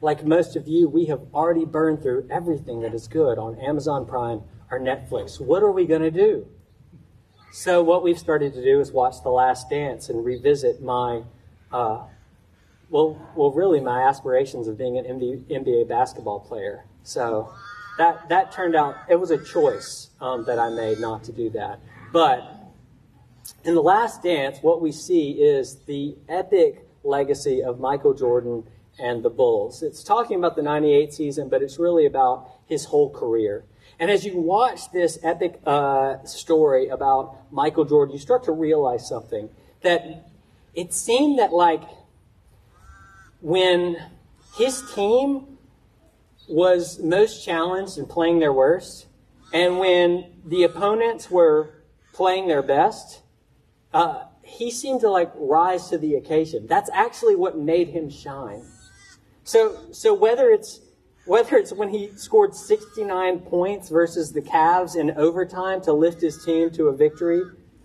Like 0.00 0.24
most 0.24 0.54
of 0.54 0.68
you, 0.68 0.88
we 0.88 1.06
have 1.06 1.20
already 1.34 1.64
burned 1.64 2.02
through 2.02 2.28
everything 2.30 2.80
that 2.82 2.94
is 2.94 3.08
good 3.08 3.38
on 3.38 3.58
Amazon 3.58 4.06
Prime 4.06 4.42
or 4.70 4.78
Netflix. 4.78 5.40
What 5.40 5.62
are 5.62 5.72
we 5.72 5.86
going 5.86 6.02
to 6.02 6.10
do? 6.10 6.46
So, 7.50 7.82
what 7.82 8.02
we've 8.02 8.18
started 8.18 8.52
to 8.54 8.62
do 8.62 8.78
is 8.78 8.92
watch 8.92 9.22
The 9.22 9.30
Last 9.30 9.70
Dance 9.70 10.10
and 10.10 10.24
revisit 10.24 10.82
my, 10.82 11.22
uh, 11.72 12.04
well, 12.90 13.20
well, 13.34 13.50
really 13.50 13.80
my 13.80 14.02
aspirations 14.02 14.68
of 14.68 14.76
being 14.76 14.98
an 14.98 15.04
NBA 15.04 15.88
basketball 15.88 16.40
player. 16.40 16.84
So, 17.02 17.52
that 17.98 18.28
that 18.28 18.52
turned 18.52 18.74
out 18.74 18.96
it 19.08 19.16
was 19.16 19.30
a 19.30 19.38
choice 19.38 20.10
um, 20.20 20.44
that 20.46 20.58
I 20.58 20.70
made 20.70 20.98
not 20.98 21.24
to 21.24 21.32
do 21.32 21.50
that. 21.50 21.80
But 22.12 22.42
in 23.64 23.74
the 23.74 23.82
Last 23.82 24.22
Dance, 24.22 24.58
what 24.62 24.80
we 24.80 24.92
see 24.92 25.32
is 25.32 25.76
the 25.86 26.16
epic 26.28 26.86
legacy 27.04 27.62
of 27.62 27.78
Michael 27.78 28.14
Jordan 28.14 28.64
and 28.98 29.22
the 29.22 29.30
Bulls. 29.30 29.82
It's 29.82 30.02
talking 30.02 30.38
about 30.38 30.56
the 30.56 30.62
'98 30.62 31.12
season, 31.12 31.48
but 31.48 31.62
it's 31.62 31.78
really 31.78 32.06
about 32.06 32.48
his 32.66 32.86
whole 32.86 33.10
career. 33.10 33.64
And 34.00 34.10
as 34.10 34.24
you 34.24 34.38
watch 34.38 34.92
this 34.92 35.18
epic 35.22 35.60
uh, 35.66 36.22
story 36.24 36.88
about 36.88 37.52
Michael 37.52 37.84
Jordan, 37.84 38.14
you 38.14 38.20
start 38.20 38.44
to 38.44 38.52
realize 38.52 39.08
something 39.08 39.48
that 39.82 40.30
it 40.74 40.94
seemed 40.94 41.38
that 41.38 41.52
like 41.52 41.82
when 43.40 43.96
his 44.56 44.82
team 44.94 45.57
was 46.48 46.98
most 46.98 47.44
challenged 47.44 47.98
and 47.98 48.08
playing 48.08 48.38
their 48.38 48.52
worst, 48.52 49.06
and 49.52 49.78
when 49.78 50.32
the 50.44 50.62
opponents 50.62 51.30
were 51.30 51.82
playing 52.12 52.48
their 52.48 52.62
best, 52.62 53.22
uh, 53.92 54.24
he 54.42 54.70
seemed 54.70 55.00
to 55.00 55.10
like 55.10 55.30
rise 55.34 55.88
to 55.88 55.98
the 55.98 56.14
occasion. 56.14 56.66
That's 56.66 56.90
actually 56.92 57.36
what 57.36 57.56
made 57.58 57.88
him 57.88 58.10
shine. 58.10 58.64
So, 59.44 59.92
so 59.92 60.14
whether 60.14 60.50
it's 60.50 60.80
whether 61.28 61.56
it's 61.56 61.74
when 61.74 61.90
he 61.90 62.10
scored 62.16 62.54
69 62.54 63.40
points 63.40 63.90
versus 63.90 64.32
the 64.32 64.40
Cavs 64.40 64.96
in 64.96 65.10
overtime 65.10 65.82
to 65.82 65.92
lift 65.92 66.22
his 66.22 66.42
team 66.42 66.70
to 66.70 66.86
a 66.86 66.96
victory, 66.96 67.42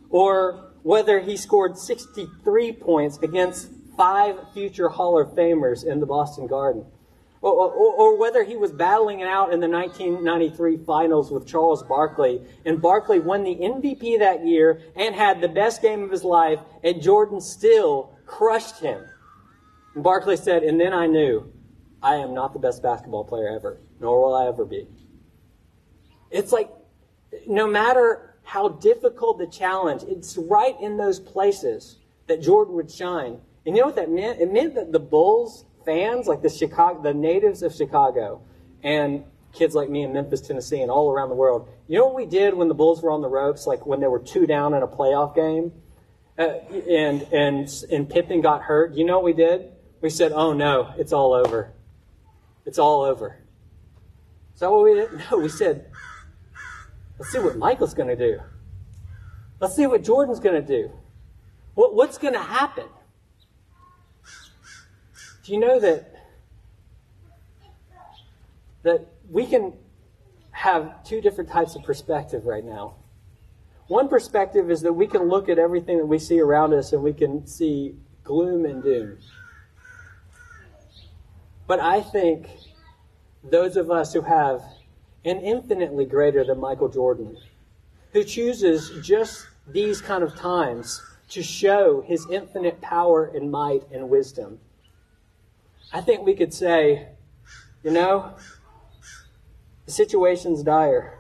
or 0.10 0.72
whether 0.84 1.20
he 1.20 1.36
scored 1.36 1.78
63 1.78 2.72
points 2.72 3.18
against 3.18 3.70
five 3.98 4.40
future 4.54 4.88
Hall 4.88 5.20
of 5.20 5.28
Famers 5.36 5.86
in 5.86 6.00
the 6.00 6.06
Boston 6.06 6.48
Garden, 6.48 6.86
or, 7.44 7.72
or, 7.72 7.94
or, 7.94 8.18
whether 8.18 8.44
he 8.44 8.56
was 8.56 8.72
battling 8.72 9.20
it 9.20 9.28
out 9.28 9.52
in 9.54 9.60
the 9.60 9.68
1993 9.68 10.78
finals 10.86 11.30
with 11.30 11.46
Charles 11.46 11.84
Barkley, 11.84 12.42
and 12.66 12.82
Barkley 12.82 13.20
won 13.20 13.44
the 13.44 13.56
MVP 13.56 14.20
that 14.20 14.48
year 14.48 14.82
and 14.96 15.14
had 15.14 15.42
the 15.42 15.50
best 15.50 15.82
game 15.82 16.04
of 16.04 16.10
his 16.10 16.24
life, 16.24 16.60
and 16.84 17.02
Jordan 17.02 17.42
still 17.42 18.18
crushed 18.26 18.80
him. 18.80 19.04
And 19.94 20.04
Barkley 20.04 20.38
said, 20.38 20.64
and 20.64 20.80
then 20.80 20.94
I 20.94 21.06
knew 21.08 21.52
I 22.02 22.16
am 22.16 22.34
not 22.34 22.54
the 22.54 22.60
best 22.60 22.82
basketball 22.82 23.26
player 23.26 23.50
ever, 23.50 23.82
nor 24.00 24.22
will 24.22 24.36
I 24.36 24.48
ever 24.48 24.64
be. 24.64 24.88
It's 26.32 26.54
like, 26.54 26.72
no 27.46 27.68
matter 27.68 28.36
how 28.44 28.70
difficult 28.70 29.38
the 29.38 29.48
challenge, 29.48 30.04
it's 30.04 30.38
right 30.38 30.80
in 30.80 30.96
those 30.96 31.20
places 31.20 31.98
that 32.28 32.42
Jordan 32.42 32.76
would 32.76 32.90
shine. 32.90 33.40
And 33.66 33.76
you 33.76 33.82
know 33.82 33.88
what 33.88 33.98
that 33.98 34.10
meant? 34.10 34.40
It 34.40 34.52
meant 34.52 34.76
that 34.76 34.94
the 34.94 35.00
Bulls 35.00 35.66
fans, 35.86 36.28
like 36.28 36.42
the 36.42 36.50
Chicago, 36.50 37.02
the 37.02 37.14
natives 37.14 37.64
of 37.64 37.74
Chicago, 37.74 38.42
and 38.84 39.24
kids 39.54 39.76
like 39.76 39.90
me 39.90 40.04
in 40.04 40.14
Memphis, 40.14 40.42
Tennessee, 40.42 40.82
and 40.82 40.92
all 40.92 41.12
around 41.12 41.30
the 41.30 41.36
world. 41.36 41.70
You 41.88 42.00
know 42.00 42.06
what 42.08 42.16
we 42.16 42.26
did 42.26 42.54
when 42.56 42.68
the 42.68 42.74
Bulls 42.74 43.02
were 43.02 43.12
on 43.12 43.22
the 43.22 43.30
ropes, 43.30 43.66
like 43.68 43.86
when 43.86 44.00
they 44.00 44.08
were 44.08 44.20
two 44.20 44.46
down 44.46 44.74
in 44.74 44.84
a 44.84 44.88
playoff 44.88 45.36
game, 45.36 45.72
uh, 46.38 46.48
and 46.90 47.22
and 47.32 47.70
and 47.92 48.10
Pippen 48.10 48.42
got 48.42 48.64
hurt. 48.64 48.94
You 48.96 49.06
know 49.06 49.16
what 49.16 49.26
we 49.26 49.34
did? 49.34 49.72
We 50.02 50.10
said, 50.10 50.32
"Oh 50.34 50.54
no, 50.54 50.94
it's 50.98 51.14
all 51.14 51.34
over. 51.34 51.74
It's 52.66 52.80
all 52.80 53.04
over." 53.04 53.38
Is 54.54 54.60
that 54.60 54.72
what 54.72 54.84
we 54.84 54.96
did? 54.96 55.10
No, 55.32 55.38
we 55.38 55.50
said, 55.50 55.86
"Let's 57.20 57.32
see 57.32 57.40
what 57.40 57.58
Michael's 57.58 57.94
going 57.94 58.10
to 58.10 58.16
do. 58.16 58.40
Let's 59.60 59.76
see 59.76 59.88
what 59.88 60.04
Jordan's 60.04 60.40
going 60.40 60.60
to 60.60 60.68
do. 60.68 60.92
What, 61.76 61.96
what's 61.96 62.18
going 62.18 62.34
to 62.34 62.40
happen?" 62.40 62.88
Do 65.44 65.52
you 65.52 65.60
know 65.60 65.80
that 65.80 66.10
that 68.84 69.08
we 69.30 69.46
can 69.46 69.74
have 70.52 71.04
two 71.04 71.20
different 71.20 71.50
types 71.50 71.76
of 71.76 71.84
perspective 71.84 72.46
right 72.46 72.64
now? 72.64 72.96
One 73.88 74.08
perspective 74.08 74.72
is 74.72 74.82
that 74.82 74.94
we 74.94 75.08
can 75.08 75.24
look 75.24 75.50
at 75.50 75.60
everything 75.60 75.98
that 75.98 76.06
we 76.06 76.20
see 76.20 76.40
around 76.40 76.74
us 76.74 76.94
and 76.94 77.04
we 77.04 77.14
can 77.14 77.46
see 77.46 77.96
gloom 78.24 78.66
and 78.66 78.82
doom. 78.82 79.18
But 81.68 81.80
I 81.80 82.02
think 82.02 82.48
those 83.44 83.76
of 83.76 83.92
us 83.92 84.14
who 84.14 84.22
have 84.22 84.62
an 85.26 85.40
infinitely 85.40 86.06
greater 86.06 86.44
than 86.44 86.60
Michael 86.60 86.90
Jordan, 86.90 87.38
who 88.14 88.24
chooses 88.24 88.92
just 89.06 89.48
these 89.68 90.02
kind 90.02 90.24
of 90.24 90.36
times 90.36 91.02
to 91.30 91.44
show 91.44 92.02
his 92.02 92.26
infinite 92.30 92.80
power 92.82 93.26
and 93.26 93.52
might 93.52 93.84
and 93.92 94.10
wisdom, 94.10 94.60
I 95.92 96.02
think 96.02 96.26
we 96.26 96.36
could 96.36 96.54
say, 96.54 97.10
you 97.84 97.92
know, 97.92 98.36
the 99.86 99.92
situation's 99.92 100.64
dire 100.64 101.20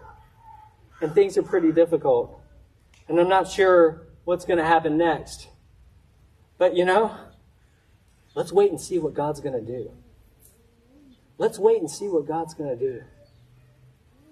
and 1.02 1.13
things 1.13 1.38
are 1.38 1.43
pretty 1.43 1.71
difficult. 1.71 2.41
And 3.08 3.19
I'm 3.19 3.30
not 3.30 3.49
sure 3.49 4.08
what's 4.23 4.45
going 4.45 4.60
to 4.60 4.65
happen 4.65 4.97
next. 4.97 5.49
But 6.58 6.76
you 6.76 6.86
know, 6.86 7.15
let's 8.36 8.54
wait 8.54 8.71
and 8.71 8.80
see 8.80 8.97
what 8.97 9.13
God's 9.13 9.41
going 9.41 9.54
to 9.54 9.71
do. 9.71 9.91
Let's 11.38 11.60
wait 11.60 11.80
and 11.80 11.91
see 11.91 12.08
what 12.08 12.26
God's 12.26 12.54
going 12.54 12.69
to 12.69 12.76
do. 12.76 13.04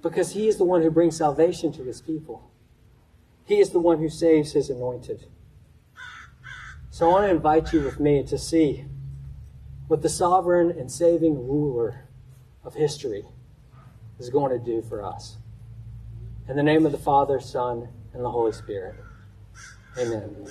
Because 0.01 0.31
He 0.31 0.47
is 0.47 0.57
the 0.57 0.63
one 0.63 0.81
who 0.81 0.89
brings 0.89 1.17
salvation 1.17 1.71
to 1.73 1.83
His 1.83 2.01
people, 2.01 2.49
He 3.45 3.59
is 3.59 3.71
the 3.71 3.79
one 3.79 3.99
who 3.99 4.09
saves 4.09 4.53
His 4.53 4.69
anointed. 4.69 5.25
So 6.89 7.09
I 7.09 7.11
want 7.11 7.25
to 7.25 7.35
invite 7.35 7.73
you 7.73 7.81
with 7.81 7.99
me 7.99 8.23
to 8.23 8.37
see 8.37 8.85
what 9.91 10.01
the 10.01 10.07
sovereign 10.07 10.71
and 10.71 10.89
saving 10.89 11.35
ruler 11.35 12.05
of 12.63 12.73
history 12.73 13.25
is 14.19 14.29
going 14.29 14.49
to 14.49 14.65
do 14.65 14.81
for 14.81 15.03
us. 15.03 15.35
In 16.47 16.55
the 16.55 16.63
name 16.63 16.85
of 16.85 16.93
the 16.93 16.97
Father, 16.97 17.41
Son, 17.41 17.89
and 18.13 18.23
the 18.23 18.31
Holy 18.31 18.53
Spirit. 18.53 18.95
Amen. 19.97 20.47